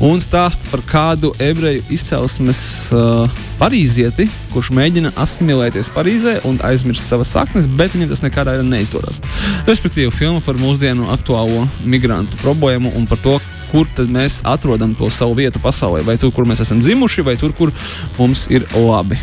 un 0.00 0.20
stāsta 0.22 0.68
par 0.72 0.82
kādu 0.88 1.32
ebreju 1.42 1.84
izcelsmes 1.92 2.62
uh, 2.96 3.40
parīzieti, 3.60 4.28
kurš 4.52 4.72
mēģina 4.76 5.14
asimilēties 5.22 5.92
Parīzē 5.94 6.38
un 6.48 6.60
aizmirst 6.66 7.06
savas 7.06 7.32
saknes, 7.36 7.68
bet 7.68 7.96
viņam 7.96 8.12
tas 8.12 8.24
nekādā 8.24 8.56
veidā 8.56 8.68
neizdodas. 8.68 9.20
Respektīvi, 9.68 10.12
filma 10.14 10.44
par 10.44 10.60
mūsdienu 10.60 11.10
aktuālo 11.14 11.66
migrantu 11.84 12.40
problēmu 12.42 12.94
un 12.98 13.08
par 13.10 13.20
to, 13.24 13.38
kur 13.72 13.88
mēs 14.12 14.42
atrodam 14.44 14.96
to 14.96 15.08
savu 15.10 15.38
vietu 15.40 15.62
pasaulē. 15.62 16.04
Vai 16.04 16.18
tur, 16.20 16.32
kur 16.34 16.48
mēs 16.48 16.64
esam 16.64 16.82
dzimuši, 16.84 17.24
vai 17.24 17.38
tur, 17.40 17.56
kur 17.56 17.72
mums 18.18 18.48
ir 18.52 18.68
labi. 18.76 19.20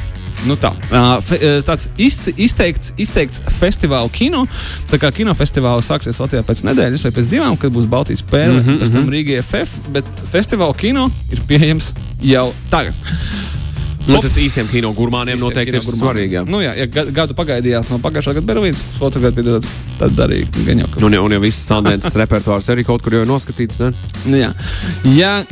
Nu 0.48 0.56
tā, 0.60 0.72
tāds 1.68 1.90
iz, 2.00 2.18
izteikts, 2.40 2.94
izteikts 3.02 3.42
festivāla 3.60 4.10
kino. 4.14 4.46
Tā 4.92 5.00
kā 5.02 5.12
kinofestivāls 5.16 5.90
sāksies 5.92 6.20
Latvijā 6.22 6.46
pēc 6.48 6.64
nedēļas 6.70 7.04
vai 7.08 7.12
pēc 7.18 7.32
divām, 7.32 7.58
kad 7.60 7.74
būs 7.76 7.90
Baltijas 7.92 8.24
pērle, 8.24 8.62
mm 8.62 8.66
-hmm, 8.68 8.80
pēc 8.84 8.94
tam 8.96 9.10
Rīgas 9.12 9.50
FF, 9.52 9.76
bet 9.96 10.06
festivāla 10.32 10.78
kino 10.78 11.10
ir 11.32 11.44
pieejams 11.48 11.94
jau 12.22 12.54
tagad. 12.72 12.96
Nu, 14.10 14.18
tas 14.24 14.38
īstiem 14.42 14.68
kino 14.72 14.90
gurmāniem 14.96 15.38
noteikti 15.42 15.76
ir 15.76 15.84
svarīgi. 15.86 16.40
jā. 16.40 16.44
Nu, 16.48 16.62
jā, 16.64 16.74
ja 16.78 16.86
ga- 16.88 17.06
gadu 17.14 17.36
pagaidījāt 17.38 17.92
no 17.92 18.00
pagājušā 18.02 18.34
gada 18.40 18.54
Berlīnas, 18.54 18.82
otru 19.00 19.22
gadu 19.22 19.44
bija 19.44 19.60
tad, 20.00 20.18
arī 20.26 20.48
gan 20.66 20.80
jau. 20.80 20.88
Nu, 21.00 21.06
un, 21.08 21.18
un 21.26 21.32
jau 21.32 21.42
viss 21.44 21.68
Sandēns 21.70 22.16
repertuārs 22.24 22.70
arī 22.74 22.86
kaut 22.88 23.04
kur 23.04 23.14
jau 23.14 23.22
ir 23.22 23.30
noskatīts. 23.30 23.80
Ne? 23.80 23.92
Nu, 24.26 24.38
jā. 24.38 24.54
Ja 25.14 25.44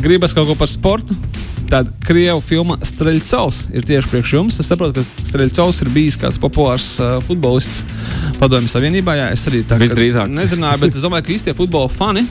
gribas 0.00 0.32
kaut 0.32 0.46
ko 0.48 0.54
par 0.54 0.70
sportu, 0.70 1.14
tad 1.68 1.90
krievu 2.04 2.40
filma 2.44 2.78
Streļcovs 2.84 3.68
ir 3.76 3.86
tieši 3.88 4.12
priekš 4.12 4.34
jums. 4.38 4.60
Es 4.62 4.70
saprotu, 4.70 5.04
ka 5.04 5.26
Streļcovs 5.28 5.82
ir 5.84 5.92
bijis 5.94 6.18
kāds 6.20 6.40
populārs 6.40 6.90
uh, 7.02 7.18
futbolists 7.28 7.84
Padomju 8.40 8.72
Savienībā. 8.72 9.18
Jā, 9.18 9.30
es 9.36 9.46
arī 9.50 9.64
tā 9.68 9.80
Visdrīzāk. 9.80 10.30
nezināju, 10.32 10.84
bet 10.84 10.96
es 10.96 11.04
domāju, 11.04 11.28
ka 11.28 11.36
īstie 11.36 11.56
futbola 11.58 11.90
fani. 11.92 12.24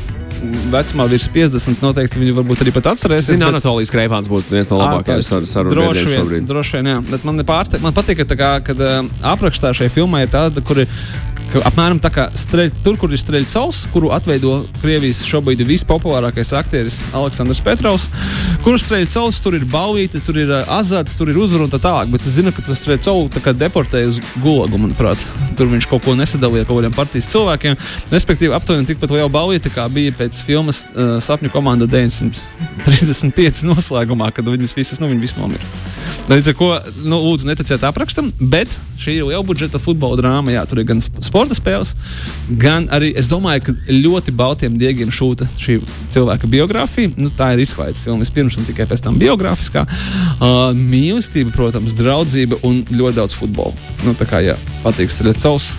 Vecumā 0.71 1.07
virs 1.09 1.27
50 1.33 1.81
noteikti 1.81 2.19
viņi 2.21 2.35
varbūt 2.37 2.61
arī 2.65 2.73
pat 2.75 2.91
atcerēsies. 2.93 3.33
Zini, 3.33 3.43
bet- 3.45 3.55
Anatolijas 3.55 3.91
Kreipāns 3.93 4.29
būtu 4.31 4.53
viens 4.53 4.69
no 4.69 4.77
labākajiem 4.81 5.23
sar- 5.23 5.41
Droši 5.41 5.53
sarunbiedriem 5.53 6.05
vien, 6.07 6.19
šobrīd. 6.19 6.47
droši 6.47 6.77
vien, 6.77 6.85
jā. 6.93 6.97
Bet 7.11 7.23
man, 7.25 7.37
nepārste- 7.39 7.81
man 7.81 7.93
patīk, 7.93 8.21
ka, 8.27 8.35
kā, 8.35 8.51
kad 8.63 8.79
uh, 8.79 9.03
aprakstā 9.23 9.73
šai 9.73 9.89
filmai 9.89 10.23
ir 10.27 10.33
tāda, 10.33 10.61
kur 10.63 10.77
ir 10.83 10.87
apmēram 11.47 11.95
tā 12.03 12.09
kā 12.11 12.25
streļ, 12.35 12.71
tur, 12.83 12.97
kur 12.99 13.09
ir 13.09 13.17
streļcauls, 13.21 13.85
kuru 13.93 14.09
atveido 14.11 14.65
Krievijas 14.81 15.21
šobrīd 15.23 15.61
vispopulārākais 15.63 16.51
aktieris 16.59 16.99
Aleksandrs 17.15 17.61
Petrovs. 17.63 18.09
Kur 18.65 18.75
streļcauls, 18.75 19.39
tur 19.41 19.55
ir 19.55 19.63
balvīte, 19.63 20.19
tur 20.25 20.35
ir 20.37 20.51
azarts, 20.67 21.15
tur 21.15 21.29
ir 21.31 21.39
uzvara 21.39 21.63
un 21.63 21.71
tā 21.71 21.79
tālāk. 21.79 22.11
Bet 22.11 22.21
es 22.27 22.35
zinu, 22.35 22.51
ka 22.51 22.61
tas 22.67 22.83
kā 22.83 23.53
deportēja 23.55 24.09
uz 24.11 24.19
gulagu, 24.43 24.75
manuprāt. 24.77 25.23
Tur 25.55 25.67
viņš 25.71 25.87
kaut 25.87 26.03
ko 26.03 26.15
nesadalīja 26.19 26.65
ar 26.65 26.67
kaut 26.67 26.81
kādiem 26.83 26.93
partijas 26.95 27.31
cilvēkiem. 27.31 27.77
Respektīvi, 28.11 28.51
aptuveni 28.53 28.85
tikpat 28.85 29.09
liela 29.15 29.29
balvīte, 29.31 29.71
kā 29.71 29.87
bija 29.89 30.11
pēc 30.11 30.26
filmas 30.45 30.83
uh, 30.91 31.17
Sapņu 31.23 31.51
komanda 31.53 31.87
935 31.89 33.63
noslēgumā, 33.67 34.31
kad 34.35 34.47
viņas 34.47 34.75
visas, 34.77 35.01
nu, 35.01 35.09
viņi 35.11 35.23
visi 35.23 35.39
nomira. 35.39 35.63
Līdz 36.27 36.51
ar 36.51 36.55
to, 36.59 36.69
nu, 37.07 37.17
lūdzu, 37.23 37.47
neticiet 37.47 37.83
aprakstam, 37.87 38.29
bet 38.51 38.71
šī 38.99 39.17
ir 39.19 39.27
liela 39.29 39.43
budžeta 39.47 39.79
futbola 39.79 40.19
drāma. 40.19 40.51
Jā, 40.51 40.65
tur 40.67 40.81
ir 40.81 40.87
gan 40.89 41.01
sporta 41.03 41.55
spēles, 41.55 41.93
gan 42.59 42.89
arī, 42.93 43.13
es 43.19 43.29
domāju, 43.31 43.69
ka 43.69 43.75
ļoti 43.93 44.33
baltiem 44.35 44.77
diegiem 44.79 45.11
šūta 45.13 45.47
šī 45.59 45.79
cilvēka 46.13 46.49
biogrāfija. 46.51 47.13
Nu, 47.15 47.31
tā 47.31 47.53
ir 47.55 47.63
izklaides 47.63 48.03
filma 48.03 48.25
vispirms 48.25 48.59
un 48.59 48.67
tikai 48.67 48.87
pēc 48.89 49.05
tam 49.07 49.19
biogrāfiskā. 49.21 49.85
Uh, 49.87 50.71
mīlestība, 50.75 51.55
protams, 51.55 51.95
draudzība 51.97 52.59
un 52.67 52.83
ļoti 52.91 53.21
daudz 53.21 53.37
futbola. 53.37 53.75
Nu, 54.03 54.15
tā 54.17 54.27
kā, 54.27 54.43
jā, 54.43 54.59
patīk 54.83 55.13
Strelecovs. 55.13 55.77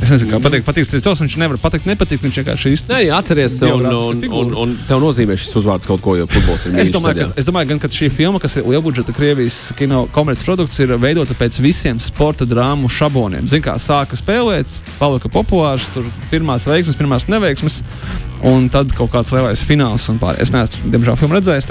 Es 0.00 0.08
nezinu, 0.08 0.30
kā 0.32 0.38
patīk, 0.40 0.62
patīk 0.64 0.86
Strelecovs, 0.88 1.20
viņš 1.20 1.34
nevar 1.42 1.58
pateikt, 1.60 1.84
nepatikt, 1.88 2.24
viņš 2.24 2.38
vienkārši 2.40 2.70
īsti. 2.72 2.88
Nē, 2.88 3.00
atceries, 3.12 3.56
un, 3.68 3.84
un, 3.84 4.22
un, 4.38 4.54
un 4.62 4.72
tev 4.88 5.02
nozīmē 5.02 5.36
šis 5.40 5.52
uzvārds 5.60 5.88
kaut 5.88 6.00
ko, 6.04 6.14
jo 6.16 6.28
futbols 6.30 6.64
ir 6.70 6.78
Es 6.80 6.92
domāju, 6.94 7.18
tad, 7.18 7.34
ka, 7.34 7.40
es 7.42 7.48
domāju, 7.48 7.70
gan, 7.74 7.82
ka 7.82 7.90
šī 7.92 8.08
filma, 8.14 8.40
kas 8.40 8.56
ir 8.56 8.68
lielbudžeta 8.70 9.12
Krievijas 9.16 9.58
kino 9.76 10.06
komerces 10.14 10.48
produkts, 10.48 10.80
ir 10.80 10.94
veidota 11.02 11.36
pēc 11.36 11.60
visiem 11.60 12.00
sporta 12.00 12.48
drāmu 12.48 12.88
šabloniem. 12.88 13.44
Ziniet, 13.50 13.66
kā 13.68 13.76
sāka 13.82 14.16
spēlēt, 14.16 14.80
palika 14.96 15.28
populārs, 15.32 15.90
tur 15.92 16.08
pirmās 16.32 16.64
veiksmes, 16.70 16.96
pirmās 16.96 17.28
neveiksmes, 17.28 17.82
un 18.48 18.70
tad 18.72 18.96
kaut 18.96 19.12
kāds 19.12 19.36
lielais 19.36 19.68
fināls 19.68 20.08
un 20.08 20.22
pārējais. 20.22 20.48
Es 20.48 20.56
neesmu, 20.56 20.94
diemžēl, 20.96 21.20
filmu 21.20 21.36
redzējis. 21.36 21.68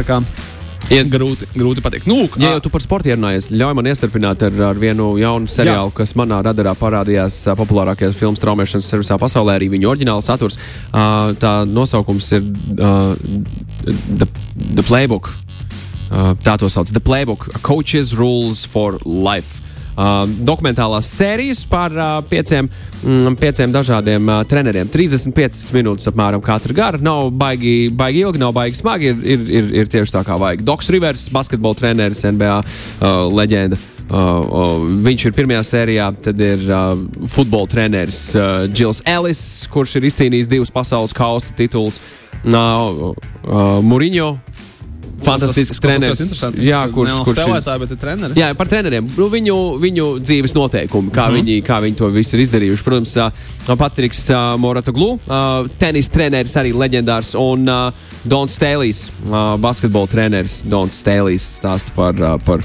Kā 0.90 0.98
Ir 1.00 1.10
grūti, 1.14 1.48
grūti 1.54 1.84
pateikt. 1.86 2.08
Nu, 2.10 2.16
lūk, 2.24 2.36
Ja 2.42 2.56
jau 2.56 2.64
tu 2.66 2.72
par 2.74 2.82
sportu 2.84 3.12
ierunājies, 3.12 3.52
ļauj 3.54 3.76
man 3.78 3.90
iestarpināt 3.92 4.42
ar, 4.48 4.58
ar 4.72 4.80
vienu 4.82 5.12
jaunu 5.22 5.48
seriālu, 5.52 5.92
Jā. 5.94 5.96
kas 6.02 6.16
manā 6.18 6.42
radarā 6.46 6.74
parādījās 6.80 7.38
ā, 7.48 7.56
populārākajās 7.60 8.18
filmu 8.18 8.40
straumēšanas 8.40 8.90
servisā 8.90 9.20
pasaulē. 9.22 9.56
Arī 9.60 9.70
viņa 9.76 9.92
oriģināla 9.94 10.26
saturs. 10.26 10.58
Ā, 10.92 11.06
Tā 11.40 11.54
nosaukums 11.70 12.32
ir 12.36 12.44
uh, 12.82 13.14
the, 13.86 14.28
the 14.76 14.84
Playbook. 14.84 15.30
Uh, 16.10 16.34
Tā 16.44 16.58
to 16.58 16.70
sauc. 16.74 16.90
The 16.92 17.00
Playbook. 17.00 17.48
Coaches 17.62 18.16
Rules 18.18 18.66
for 18.66 18.98
Life. 19.06 19.62
Uh, 20.00 20.22
dokumentālās 20.48 21.10
sērijas 21.12 21.66
par 21.68 21.92
uh, 21.92 22.22
pieciem, 22.24 22.70
mm, 23.04 23.34
pieciem 23.42 23.72
dažādiem 23.74 24.30
uh, 24.32 24.46
treneriem. 24.48 24.88
35 24.88 25.74
minūtes 25.76 26.08
apmēram 26.08 26.40
katra 26.40 26.76
gara. 26.78 27.02
Nav 27.04 27.34
baigi, 27.36 27.90
baigi 27.92 28.22
ilgi, 28.24 28.40
nav 28.40 28.54
baigi 28.56 28.80
smagi. 28.80 29.10
Ir, 29.12 29.26
ir, 29.28 29.44
ir, 29.58 29.68
ir 29.82 29.92
tieši 29.92 30.16
tā 30.16 30.22
kā 30.24 30.38
vajag. 30.40 30.64
Doks 30.64 30.88
Rivers, 30.96 31.26
basketbola 31.36 31.76
treneris, 31.82 32.24
NBA 32.24 32.62
uh, 32.62 33.26
leģenda. 33.28 33.80
Uh, 34.10 34.16
uh, 34.16 34.88
viņš 35.04 35.28
ir 35.28 35.36
pirmajā 35.36 35.66
sērijā, 35.68 36.08
tad 36.30 36.40
ir 36.42 36.64
uh, 36.72 36.96
futbola 37.30 37.68
treneris 37.70 38.22
uh, 38.40 38.64
Džils 38.72 39.04
Ellis, 39.04 39.44
kurš 39.74 40.00
ir 40.00 40.08
izcīnījis 40.08 40.48
divus 40.50 40.72
pasaules 40.74 41.12
kausa 41.18 41.52
titulus. 41.60 42.00
Uh, 42.40 43.12
uh, 43.12 43.78
Muriņo 43.84 44.32
fantastisks 45.24 45.80
Tas- 45.80 46.00
tas- 46.02 46.18
tas 46.18 46.40
treneris. 46.40 46.66
Jā, 46.66 46.82
kurš, 46.94 47.16
kurš 47.28 47.40
spēlētāji, 47.40 47.80
bet 47.80 47.92
ir 47.92 47.98
treneri. 47.98 48.34
Jā, 48.40 48.50
par 48.58 48.68
treneriem. 48.68 49.08
Nu, 49.18 49.30
viņu, 49.30 49.56
viņu 49.80 50.08
dzīves 50.24 50.54
noteikumi, 50.58 51.12
kā, 51.12 51.30
-huh. 51.30 51.38
viņi, 51.40 51.64
kā 51.64 51.80
viņi 51.84 51.96
to 51.96 52.08
visu 52.14 52.38
ir 52.38 52.46
izdarījuši. 52.46 52.84
Protams, 52.84 53.16
uh, 53.18 53.76
Patriks 53.78 54.30
uh, 54.30 54.58
Moratoglu, 54.58 55.20
uh, 55.28 55.68
tenis 55.80 56.10
treneris, 56.10 56.56
arī 56.56 56.74
leģendārs, 56.74 57.36
un 57.40 57.68
uh, 57.68 57.92
Dons 58.26 58.52
Stēlijs, 58.58 59.10
uh, 59.30 59.58
basketbola 59.58 60.08
treneris. 60.08 60.62
Dons 60.66 61.04
Stēlijs 61.04 61.60
stāsta 61.62 61.96
par. 61.96 62.14
Uh, 62.14 62.38
par 62.46 62.64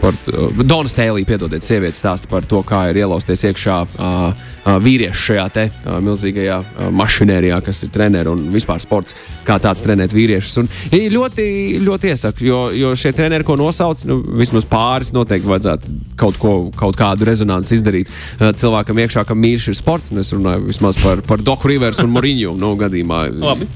Par 0.00 0.14
uh, 0.32 0.64
Donu 0.64 0.88
Stēlī, 0.88 1.26
piedodiet, 1.28 1.60
sieviete 1.62 1.92
stāsta 1.92 2.26
par 2.30 2.46
to, 2.48 2.62
kā 2.64 2.88
ir 2.88 2.96
ielausties 3.02 3.42
iekšā 3.44 3.74
uh, 3.84 4.32
vīriešu 4.64 5.26
šajā 5.30 5.46
te 5.54 5.66
milzīgajā 6.04 6.58
mašinērijā, 6.94 7.60
kas 7.64 7.84
ir 7.86 7.92
treneri 7.94 8.30
un 8.32 8.48
vispār 8.52 8.80
sports, 8.82 9.16
kā 9.46 9.56
tāds 9.62 9.82
trenēt 9.84 10.14
vīriešus. 10.14 10.58
Un, 10.62 10.70
ja 10.92 11.00
ļoti, 11.12 11.46
ļoti 11.84 12.10
iesaku, 12.12 12.44
jo, 12.46 12.60
jo 12.76 12.92
šie 12.98 13.12
treneri, 13.16 13.46
ko 13.46 13.56
nosauc, 13.60 14.04
nu, 14.08 14.20
vismaz 14.40 14.66
pāris 14.68 15.14
noteikti 15.16 15.48
vajadzētu 15.50 15.96
kaut, 16.20 16.38
ko, 16.40 16.54
kaut 16.76 16.98
kādu 17.00 17.28
rezonanci 17.28 17.76
izdarīt 17.78 18.10
cilvēkam 18.38 19.00
iekšā, 19.04 19.24
kam 19.28 19.40
mīļš 19.42 19.70
ir 19.72 19.78
sports. 19.78 20.12
Un 20.14 20.22
es 20.22 20.32
runāju 20.34 20.68
vismaz 20.68 20.98
par, 21.00 21.24
par 21.26 21.44
Doku 21.44 21.70
Rivers 21.70 22.02
un 22.04 22.12
Moriņu 22.14 22.54
no 22.60 22.74
gadījumā. 22.80 23.22
Labi. 23.40 23.68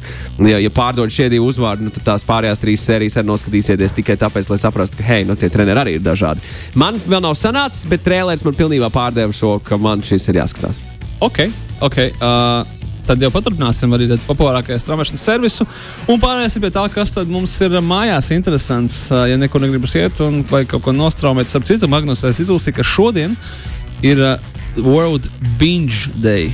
Ja, 0.51 0.61
ja 0.61 0.73
pārdod 0.75 1.12
šie 1.14 1.31
divi 1.33 1.44
uzvārdi, 1.44 1.88
nu, 1.88 1.94
tad 1.94 2.07
tās 2.12 2.27
pārējās 2.29 2.62
trīs 2.62 2.85
sērijas 2.85 3.20
arī 3.20 3.31
noskatīsieties 3.31 3.97
tikai 4.01 4.18
tāpēc, 4.20 4.51
lai 4.53 4.61
saprastu, 4.61 5.01
ka 5.01 5.07
hei, 5.09 5.23
nu, 5.29 5.38
tie 5.38 5.51
treneri 5.53 5.85
arī 5.85 5.99
ir 5.99 6.05
dažādi. 6.05 6.44
Man 6.79 6.99
vēl 7.07 7.25
nav 7.25 7.38
sanācis, 7.38 7.87
bet 7.90 8.05
trēlēns 8.07 8.44
man 8.47 8.59
pilnībā 8.59 8.90
pārdeva 8.94 9.35
šo, 9.35 9.57
ka 9.64 9.81
man 9.81 10.05
šis 10.05 10.29
ir 10.33 10.42
jāskatās. 10.42 10.84
Ok, 11.22 11.44
ok. 11.85 11.98
Uh, 12.18 12.74
tad 13.07 13.22
jau 13.22 13.31
paturpināsim 13.33 13.92
arī 13.96 14.09
populārākajā 14.27 14.81
straumēšanas 14.83 15.27
servisu. 15.29 15.66
Un 16.11 16.20
pārēsim 16.22 16.64
pie 16.64 16.72
tā, 16.74 16.85
kas 16.92 17.14
mums 17.29 17.55
ir 17.64 17.79
mājās 17.85 18.33
interesants. 18.37 18.98
Ja 19.12 19.38
nekur 19.40 19.62
negribas 19.64 19.96
iet 20.00 20.20
un 20.24 20.42
vai 20.50 20.64
kaut 20.68 20.87
ko 20.87 20.96
nostraumēt, 20.96 21.53
starp 21.53 21.68
citu, 21.68 21.90
Magnus, 21.90 22.24
es 22.29 22.42
izlasīju, 22.46 22.79
ka 22.81 22.87
šodien 22.94 23.37
ir 24.05 24.24
World 24.81 25.31
Binge 25.61 26.11
Day. 26.16 26.53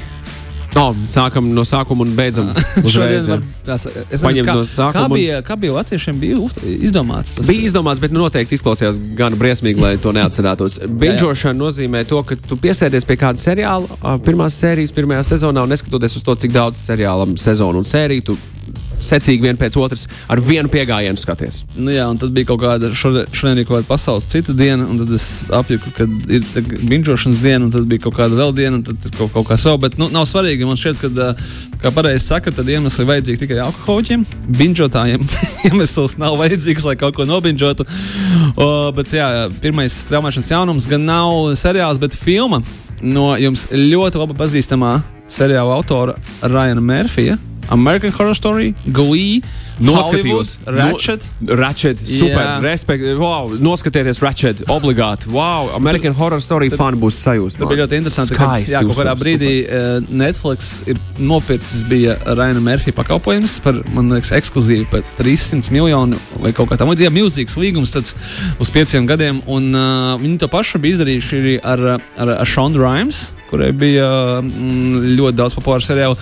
Oh, 0.78 0.94
sākam 1.11 1.48
no 1.54 1.64
sākuma 1.66 2.04
un 2.06 2.12
beidzam. 2.14 2.52
Uzreiz, 2.87 3.26
var, 3.30 3.42
tās, 3.66 3.87
es 4.06 4.22
Paņemt 4.22 4.46
nezinu, 4.46 4.92
kā, 4.94 5.02
no 5.02 5.16
bija, 5.16 5.40
kā 5.46 5.56
bija 5.59 5.74
latviešiem 5.80 6.20
bija 6.22 6.38
uzt- 6.38 6.62
izdomāts 6.62 7.35
tas? 7.38 7.48
Bija 7.50 7.66
izdomāts, 7.66 8.02
bet 8.02 8.14
nu, 8.14 8.22
noteikti 8.22 8.54
izklausījās 8.59 9.00
gan 9.18 9.35
briesmīgi, 9.40 9.83
lai 9.83 9.96
to 10.02 10.12
neatcerētos. 10.14 10.78
Binžošana 11.02 11.59
nozīmē 11.59 12.04
to, 12.09 12.22
ka 12.26 12.38
tu 12.38 12.59
piesēdies 12.61 13.09
pie 13.09 13.18
kāda 13.18 13.42
seriāla, 13.42 14.18
pirmās 14.26 14.61
sērijas, 14.62 14.94
pirmajā 14.94 15.26
sezonā, 15.35 15.66
un 15.66 15.74
neskatoties 15.74 16.20
uz 16.20 16.26
to, 16.26 16.38
cik 16.44 16.54
daudz 16.54 16.78
seriālam 16.87 17.35
sezonu 17.40 17.83
un 17.83 17.90
sēriju, 17.90 18.28
tu 18.30 18.38
secīgi 19.04 19.44
vien 19.44 19.59
pēc 19.61 19.76
otras 19.80 20.06
ar 20.30 20.40
vienu 20.44 20.70
piegājienu 20.72 21.20
skaties. 21.20 21.62
Nu, 21.76 21.92
jā, 21.92 22.06
un 22.11 22.18
tad 22.20 22.35
bija 22.37 22.50
kaut 22.50 22.62
kāda 22.62 22.90
šodien, 22.96 23.61
ir 23.61 23.66
kaut 23.68 23.78
kāda 23.78 23.88
pasaules 23.88 24.26
cita 24.30 24.54
diena, 24.56 24.87
un 24.87 25.00
tad 25.00 25.12
es 25.16 25.26
apjuku, 25.56 25.92
ka 25.96 26.06
ir 26.30 26.46
binžošanas 26.90 27.42
diena, 27.42 27.66
un 27.66 27.74
tad 27.74 27.88
bija 27.90 28.04
kaut 28.06 28.18
kāda 28.18 28.38
vēl 28.38 28.54
diena, 28.56 28.78
un 28.78 28.85
tad 28.87 29.09
ir 29.09 29.14
kaut, 29.16 29.33
kaut 29.35 29.48
kā 29.50 29.59
savu. 29.61 29.80
Bet 29.87 29.98
nu, 30.00 30.11
nav 30.12 30.28
svarīgi. 30.30 30.68
Man 30.68 30.80
šķiet, 30.80 31.00
ka, 31.00 31.30
kā 31.85 31.94
pareizi 31.96 32.26
saka, 32.26 32.52
tad 32.54 32.68
iemesli 32.70 33.09
vajadzīgi 33.09 33.44
tikai 33.44 33.61
alkoholiķiem. 33.66 34.26
Binžotājiem 34.61 35.24
iemesls 35.70 36.18
nav 36.20 36.38
vajadzīgs, 36.40 36.88
lai 36.90 36.96
kaut 37.00 37.16
ko 37.18 37.28
nobinžotu. 37.28 37.87
O, 38.56 38.68
bet 38.96 39.16
jā, 39.16 39.48
pirmais 39.62 40.02
straumēšanas 40.04 40.54
jaunums 40.54 40.88
gan 40.90 41.09
nav 41.09 41.54
seriāls, 41.59 42.00
bet 42.02 42.18
filma 42.18 42.62
no 43.00 43.33
jums 43.40 43.66
ļoti 43.72 44.20
labi 44.20 44.37
pazīstamā 44.37 44.98
seriāla 45.30 45.78
autora 45.78 46.16
Ryana 46.42 46.83
Murphyja. 46.85 47.38
American 47.70 48.11
Horror 48.11 48.35
Story, 48.35 48.74
Glee, 48.92 49.40
Noskatījos. 49.80 50.59
Ratchet. 50.66 51.26
No, 51.40 51.56
Ratchet, 51.56 52.00
super, 52.04 52.42
Jā. 52.42 52.56
respekt, 52.64 53.04
wow, 53.16 53.48
noskatieties 53.62 54.20
Ratchet, 54.20 54.61
obligāti. 54.68 55.30
Wow, 55.33 55.70
American 55.76 56.12
Horror 56.18 56.42
Story 56.44 56.68
fani 56.74 57.00
būs 57.00 57.16
sajūta. 57.24 57.56
Tas 57.61 57.70
bija 57.70 57.85
ļoti 57.85 58.00
interesanti. 58.00 58.37
Ka, 58.37 58.50
Skaisti 58.50 58.76
jā, 58.76 58.83
kaut 58.85 58.98
kādā 59.00 59.14
brīdī 59.18 59.52
uh, 59.64 60.11
Netflix 60.11 60.70
ir 60.90 61.00
nopircis 61.18 61.87
bija 61.88 62.18
Raina 62.37 62.61
Murphy 62.64 62.92
pakalpojums 62.96 63.56
par, 63.64 63.80
man 63.96 64.12
liekas, 64.12 64.35
ekskluzīvu 64.37 64.90
par 64.92 65.06
300 65.20 65.72
miljonu 65.72 66.20
vai 66.44 66.52
kaut 66.56 66.70
kā 66.70 66.80
tādu. 66.80 66.98
Jā, 67.00 67.12
milzīgs 67.14 67.56
līgums 67.61 67.94
tāds 67.96 68.16
uz 68.61 68.72
pieciem 68.74 69.09
gadiem. 69.09 69.40
Un 69.48 69.72
uh, 69.72 70.14
viņi 70.20 70.42
to 70.44 70.50
pašu 70.52 70.83
bija 70.83 70.98
izdarījuši 70.98 71.40
arī 71.40 71.56
ar, 71.64 71.87
ar, 71.96 72.35
ar 72.42 72.48
Shondu 72.48 72.83
Rhimes, 72.85 73.30
kurai 73.50 73.70
bija 73.76 74.08
mm, 74.40 75.14
ļoti 75.18 75.38
daudz 75.38 75.56
populāru 75.58 75.84
seriālu, 75.84 76.16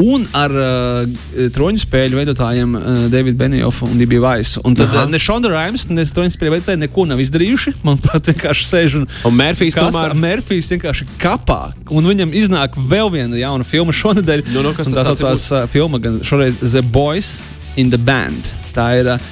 un 0.00 0.26
ar 0.36 0.54
uh, 0.56 1.48
troņu 1.54 1.84
spēļu 1.84 2.20
veidotājiem 2.20 2.76
uh, 2.78 3.02
Davidu 3.12 3.38
Beniofu 3.40 3.88
un 3.88 4.00
Dibiju 4.00 4.24
Vaisu. 4.24 4.64
Un 4.66 4.76
tad 4.78 4.88
Aha. 4.88 5.04
uh, 5.04 5.12
ne 5.12 5.20
Shonda 5.20 5.52
Rhimes, 5.52 5.86
ne 5.92 6.04
troņu 6.04 6.34
spēļu 6.36 6.56
veidotāji 6.56 6.82
neko 6.84 7.06
nav 7.10 7.22
izdarījuši. 7.24 7.76
Manuprāt, 7.86 8.32
vienkārši 8.32 8.68
sēž 8.68 8.98
un 9.02 9.08
Un 9.28 9.36
Mērfijs 9.36 9.76
Kas 9.76 9.94
tomēr. 9.94 10.16
Mērfijs 10.18 10.70
vienkārši 10.74 11.08
kapā, 11.20 11.60
un 11.90 12.08
viņam 12.10 12.34
iznāk 12.36 12.78
vēl 12.90 13.12
viena 13.12 13.40
jauna 13.40 13.66
filma 13.66 13.94
šonadēļ. 13.96 14.46
Nu, 14.54 14.64
nu, 14.66 14.74
kas 14.76 14.90
Un 14.90 14.96
tas 14.96 15.12
tā 15.12 15.16
saucās 15.20 15.70
filma, 15.72 16.00
gan 16.02 16.20
šoreiz 16.26 16.62
The 16.62 16.82
Boys 16.82 17.38
in 17.76 17.92
the 17.92 18.00
Band. 18.00 18.59
Tā 18.74 18.86
ir 19.00 19.10
uh, 19.12 19.28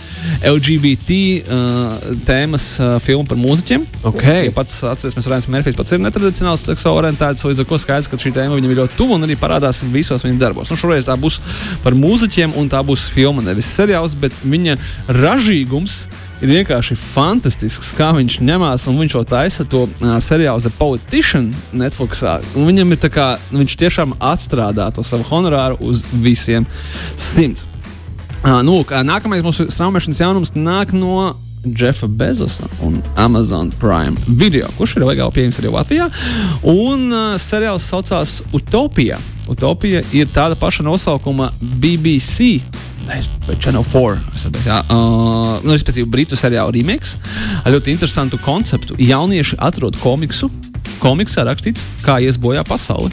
LGBT 0.51 1.18
uh, 1.42 2.07
tēmas 2.27 2.66
uh, 2.83 2.96
filma 3.03 3.27
par 3.29 3.40
mūziķiem. 3.40 3.87
Okay. 4.12 4.48
Ja 4.48 4.55
pats 4.57 4.79
atcerēsimies, 4.87 5.31
Rēns 5.33 5.48
Mērfijs 5.53 5.79
pats 5.79 5.94
ir 5.94 6.03
netradicionāls 6.03 6.66
seksuāli 6.68 7.03
orientēts, 7.05 7.46
līdz 7.48 7.64
ar 7.64 7.70
to 7.70 7.81
skaidrs, 7.83 8.11
ka 8.11 8.20
šī 8.20 8.35
tēma 8.37 8.59
viņam 8.59 8.74
ir 8.74 8.81
ļoti 8.83 8.98
tuva 8.98 9.18
un 9.18 9.27
arī 9.27 9.38
parādās 9.40 9.83
visos 9.92 10.27
viņa 10.27 10.42
darbos. 10.42 10.72
Nu, 10.72 10.79
šoreiz 10.81 11.09
tā 11.09 11.18
būs 11.18 11.40
par 11.85 11.96
mūziķiem, 11.98 12.57
un 12.59 12.70
tā 12.72 12.83
būs 12.87 13.09
filma, 13.14 13.44
nevis 13.46 13.70
seriāls, 13.79 14.16
bet 14.18 14.35
viņa 14.44 14.79
ražīgums 15.18 16.03
ir 16.42 16.53
vienkārši 16.53 16.94
fantastisks, 16.98 17.90
kā 17.98 18.12
viņš 18.14 18.38
ņemās 18.46 18.87
un 18.90 19.01
viņš 19.03 19.16
jau 19.16 19.24
taisa 19.27 19.66
to 19.68 19.87
uh, 19.88 20.18
seriālu 20.22 20.62
The 20.62 20.70
Politician 20.79 21.51
Netflixā. 21.74 22.38
Un 22.55 22.68
Viņam 22.68 22.94
ir 22.94 23.01
tā 23.03 23.11
kā 23.12 23.31
nu, 23.51 23.62
viņš 23.62 23.79
tiešām 23.81 24.14
atstrādā 24.22 24.90
to 24.94 25.03
savu 25.07 25.27
honorāru 25.31 25.81
uz 25.83 26.05
visiem 26.12 26.68
simts. 27.16 27.66
Nu, 28.44 28.81
nākamais 29.05 29.42
mūsu 29.42 29.66
straumēšanas 29.72 30.20
jaunums 30.22 30.55
nāk 30.55 30.92
no 30.94 31.35
Jeffa 31.66 32.07
Bezosa 32.07 32.68
un 32.87 33.01
Amazon 33.18 33.72
Prime 33.81 34.16
video, 34.29 34.68
kurš 34.79 34.96
ir 34.96 35.07
legāli 35.09 35.35
pieejams 35.35 35.59
arī 35.61 35.72
Latvijā. 35.74 36.07
Un 36.70 37.09
uh, 37.11 37.35
seriāls 37.40 37.88
saucās 37.90 38.38
Utopija. 38.55 39.18
Utopija 39.51 40.05
ir 40.14 40.31
tāda 40.35 40.59
paša 40.59 40.87
nosaukuma 40.87 41.51
BBC. 41.83 42.61
Vai 43.09 43.57
Channel 43.57 43.85
4. 43.85 44.18
es 44.37 44.44
atceros, 44.46 44.66
Jā, 44.68 44.83
uh, 44.85 45.59
nu, 45.64 45.72
respektīvi, 45.72 46.07
britu 46.12 46.37
seriāla 46.37 46.72
remakes 46.74 47.16
ar 47.64 47.72
ļoti 47.74 47.94
interesantu 47.96 48.38
konceptu. 48.44 48.98
Jaunieši 49.01 49.59
atrod 49.64 49.98
komiksu. 50.03 50.51
Komiksā 51.03 51.44
rakstīts, 51.46 51.85
kā 52.05 52.18
ies 52.22 52.38
bojā 52.40 52.64
pasaule. 52.66 53.11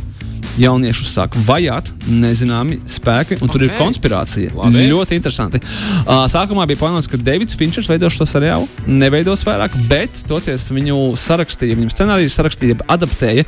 Jauniešus 0.59 1.11
sāk 1.17 1.35
vajāt 1.47 1.91
nezināmi 2.07 2.77
spēki, 2.89 3.39
un 3.39 3.49
okay. 3.49 3.53
tur 3.53 3.65
ir 3.67 3.73
konspirācija. 3.79 4.53
Labi. 4.55 4.85
Ļoti 4.91 5.17
interesanti. 5.17 5.61
Uh, 6.05 6.25
sākumā 6.31 6.67
bija 6.69 6.79
plānots, 6.81 7.09
ka 7.11 7.19
Davids 7.19 7.57
Finčers 7.57 7.89
veidos 7.91 8.15
šo 8.15 8.27
seriālu, 8.29 8.67
neveidos 8.87 9.43
vairāk, 9.47 9.75
bet 9.89 10.21
toties 10.29 10.67
viņu 10.73 11.15
sarakstīja, 11.19 11.77
viņam 11.79 11.91
scenāriju 11.93 12.31
sarakstīja, 12.33 12.77
adaptēja 12.95 13.45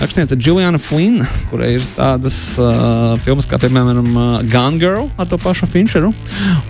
rakstniece 0.00 0.38
Juliana 0.40 0.80
Flynn, 0.82 1.22
kurai 1.52 1.74
ir 1.76 1.86
tādas 1.94 2.38
uh, 2.62 3.14
filmas 3.24 3.48
kā, 3.48 3.60
piemēram, 3.62 4.10
uh, 4.14 4.38
Gun 4.50 4.80
Girl 4.82 5.08
ar 5.18 5.28
to 5.30 5.38
pašu 5.42 5.68
Finčeru 5.70 6.12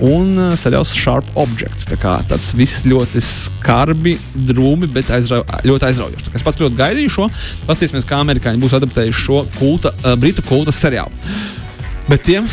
un 0.04 0.34
uh, 0.36 0.52
seriāls 0.58 0.92
Sharp 0.96 1.32
Objects. 1.38 1.88
Tā 1.88 1.98
kā 2.00 2.18
tāds 2.28 2.52
viss 2.58 2.84
ļoti 2.88 3.22
skarbi, 3.24 4.16
drūmi, 4.48 4.90
bet 4.92 5.12
aizrau, 5.14 5.42
ļoti 5.66 5.88
aizraujoši. 5.90 6.34
Es 6.36 6.44
pats 6.46 6.60
ļoti 6.60 6.78
gaidīju 6.78 7.14
šo. 7.14 7.28
Paskatīsimies, 7.68 8.06
kā 8.08 8.20
amerikāņi 8.24 8.62
būs 8.62 8.76
adaptējuši 8.78 9.24
šo 9.24 9.42
kulta, 9.78 9.94
uh, 10.02 10.16
britu 10.18 10.42
kulta 10.42 10.72
seriālu. 10.74 11.12
Bet 12.08 12.24
tiem, 12.26 12.46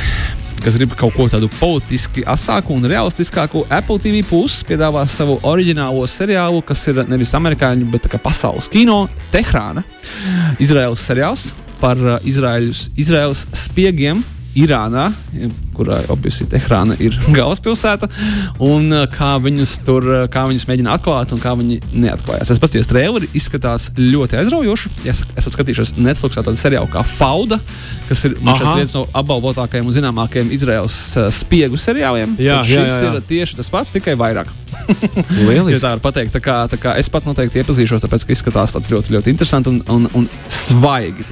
kas 0.61 0.75
grib 0.77 0.93
kaut 0.97 1.15
ko 1.15 1.25
tādu 1.31 1.49
politiski 1.57 2.23
asāku 2.27 2.75
un 2.75 2.85
realistiskāku, 2.89 3.65
Apple 3.73 4.01
TV 4.03 4.21
Plus 4.27 4.59
piedāvā 4.67 5.05
savu 5.09 5.39
oriģinālo 5.47 6.05
seriālu, 6.09 6.61
kas 6.65 6.85
ir 6.91 7.03
nevis 7.09 7.33
amerikāņu, 7.37 7.89
bet 7.93 8.09
kā 8.11 8.19
pasaules 8.21 8.69
kino, 8.71 9.05
Tehrāna. 9.33 9.83
Izraels 10.61 11.01
seriāls 11.01 11.49
par 11.81 11.99
uh, 11.99 12.17
Izraēļus, 12.23 12.89
Izraels 12.95 13.47
spiegiem. 13.65 14.23
Irānā, 14.55 15.09
kurā 15.75 15.99
objektīvi 16.13 16.51
Tehrāna 16.55 16.97
ir 17.03 17.15
galvaspilsēta, 17.37 18.09
un 18.63 18.89
uh, 18.93 19.05
kā 19.11 19.35
viņus 19.43 19.77
tur, 19.87 20.07
uh, 20.09 20.25
kā 20.31 20.45
viņus 20.49 20.67
mēģina 20.69 20.95
atklāt 20.97 21.35
un 21.35 21.43
kā 21.43 21.55
viņi 21.59 21.79
neatklājās. 21.93 22.53
Es 22.55 22.61
paskatījos, 22.63 22.89
traileri 22.91 23.29
izskatās 23.37 23.89
ļoti 23.99 24.39
aizraujoši. 24.41 24.93
Es 25.11 25.23
esmu 25.35 25.55
skatījies 25.55 25.95
Netflix 25.99 26.39
tādu 26.39 26.55
seriālu 26.59 26.89
kā 26.91 27.03
Fauda, 27.05 27.59
kas 28.09 28.25
ir 28.27 28.37
viens 28.41 28.95
no 28.95 29.05
apbalvotākajiem 29.15 29.87
un 29.87 29.95
zināmākajiem 29.95 30.53
Izraels 30.55 30.99
uh, 31.19 31.29
spiegu 31.33 31.79
seriāliem. 31.79 32.37
Jā, 32.41 32.61
Tad 32.61 32.71
šis 32.71 32.93
jā, 32.95 33.01
jā. 33.03 33.13
ir 33.13 33.27
tieši 33.29 33.59
tas 33.61 33.71
pats, 33.73 33.93
tikai 33.95 34.17
vairāk. 34.19 34.51
Ja 34.85 35.45
Lieliski. 35.49 35.81
tā 35.81 35.93
var 35.95 36.01
pateikt, 36.03 36.33
tā 36.35 36.41
kā, 36.43 36.55
tā 36.69 36.77
kā 36.81 36.93
es 36.99 37.09
pat 37.11 37.25
noteikti 37.27 37.61
iepazīšos, 37.61 38.03
tāpēc, 38.03 38.25
ka 38.25 38.35
izskatās 38.35 38.73
tāds 38.75 38.91
ļoti, 38.91 39.13
ļoti 39.15 39.33
interesants 39.33 39.69
un, 39.71 39.79
un, 39.91 40.07
un 40.17 40.27
svaigi. 40.51 41.25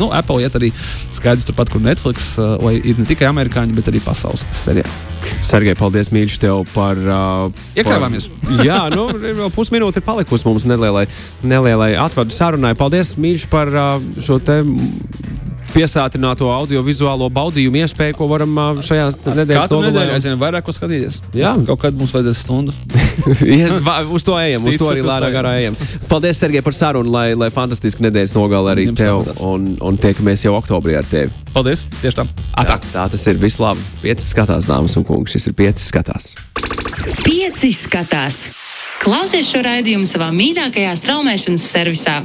Nu, 0.00 0.10
Apple 0.14 0.42
iet 0.44 0.56
arī 0.58 0.70
skaidrs 1.14 1.46
turpat, 1.48 1.72
kur 1.72 1.82
Netflix, 1.84 2.34
lai 2.38 2.76
ir 2.78 3.00
ne 3.00 3.06
tikai 3.08 3.28
amerikāņi, 3.30 3.76
bet 3.76 3.87
arī 3.90 4.00
pasaules 4.04 4.44
seriāli. 4.54 5.06
Sergei, 5.44 5.74
paldies 5.78 6.08
mīļš 6.14 6.38
tev 6.42 6.62
par. 6.74 6.98
Uh, 6.98 7.64
Iekļāvāmies. 7.78 8.28
par- 8.32 8.62
Jā, 8.68 8.78
nu, 8.94 9.08
vēl 9.12 9.50
pusminūte 9.54 10.00
ir 10.00 10.06
palikusi 10.06 10.46
mums 10.48 10.64
nelielai, 10.68 11.06
nelielai 11.42 11.92
atvadu 12.00 12.34
sarunai. 12.34 12.74
Paldies 12.78 13.14
mīļš 13.20 13.48
par 13.52 13.72
uh, 13.74 14.06
šo 14.24 14.38
te 14.40 14.60
piesātināto 15.78 16.50
audiovizuālo 16.52 17.28
baudījumu 17.32 17.80
iespēju, 17.84 18.16
ko 18.18 18.28
varam 18.30 18.54
šajās 18.84 19.20
nedēļas 19.24 19.68
Katru 19.68 19.80
nedēļu 19.84 19.94
nogalē. 19.94 20.16
aizvien 20.18 20.40
vairāk 20.40 20.66
ko 20.66 20.74
skatīties. 20.74 21.20
Jā. 21.38 21.54
Kaut 21.68 21.80
kad 21.84 21.96
mums 21.98 22.12
vajadzēs 22.16 22.42
stundu. 22.44 22.74
Uz 24.16 24.24
to 24.26 24.36
ejam, 24.38 24.64
uz 24.68 24.78
to 24.78 24.86
arī 24.90 25.02
ejam. 25.02 25.32
garā 25.34 25.52
ejam. 25.58 25.76
Paldies, 26.10 26.38
Sergei, 26.40 26.62
par 26.64 26.74
sarunu, 26.76 27.10
lai, 27.12 27.32
lai 27.38 27.48
fantastiski 27.54 28.04
nedēļas 28.06 28.34
nogalē 28.36 28.74
arī 28.74 28.86
Jums 28.88 29.00
tev. 29.00 29.22
tāpat. 29.26 29.42
Un, 29.48 29.66
un 29.84 29.98
tiekamies 30.00 30.44
jau 30.46 30.54
oktobrī 30.58 30.96
ar 30.98 31.06
tevi. 31.08 31.32
Paldies! 31.54 31.84
Tieši 32.00 32.20
tā! 32.20 32.26
Tā, 32.68 32.78
tā 32.92 33.06
tas 33.14 33.26
ir 33.30 33.40
vislabāk. 33.42 33.82
Pieci 34.04 34.24
skatās, 34.28 34.68
dāmas 34.68 34.96
un 35.00 35.06
kungi. 35.08 35.34
Šis 35.34 35.50
ir 35.50 35.56
pieci 35.58 35.84
skatās. 35.84 36.32
Pieci 37.24 37.72
skatās. 37.74 38.46
Klausies 39.02 39.50
šo 39.50 39.62
raidījumu 39.66 40.08
savā 40.10 40.30
mīļākajā 40.34 40.94
straumēšanas 41.02 41.66
servisā. 41.70 42.16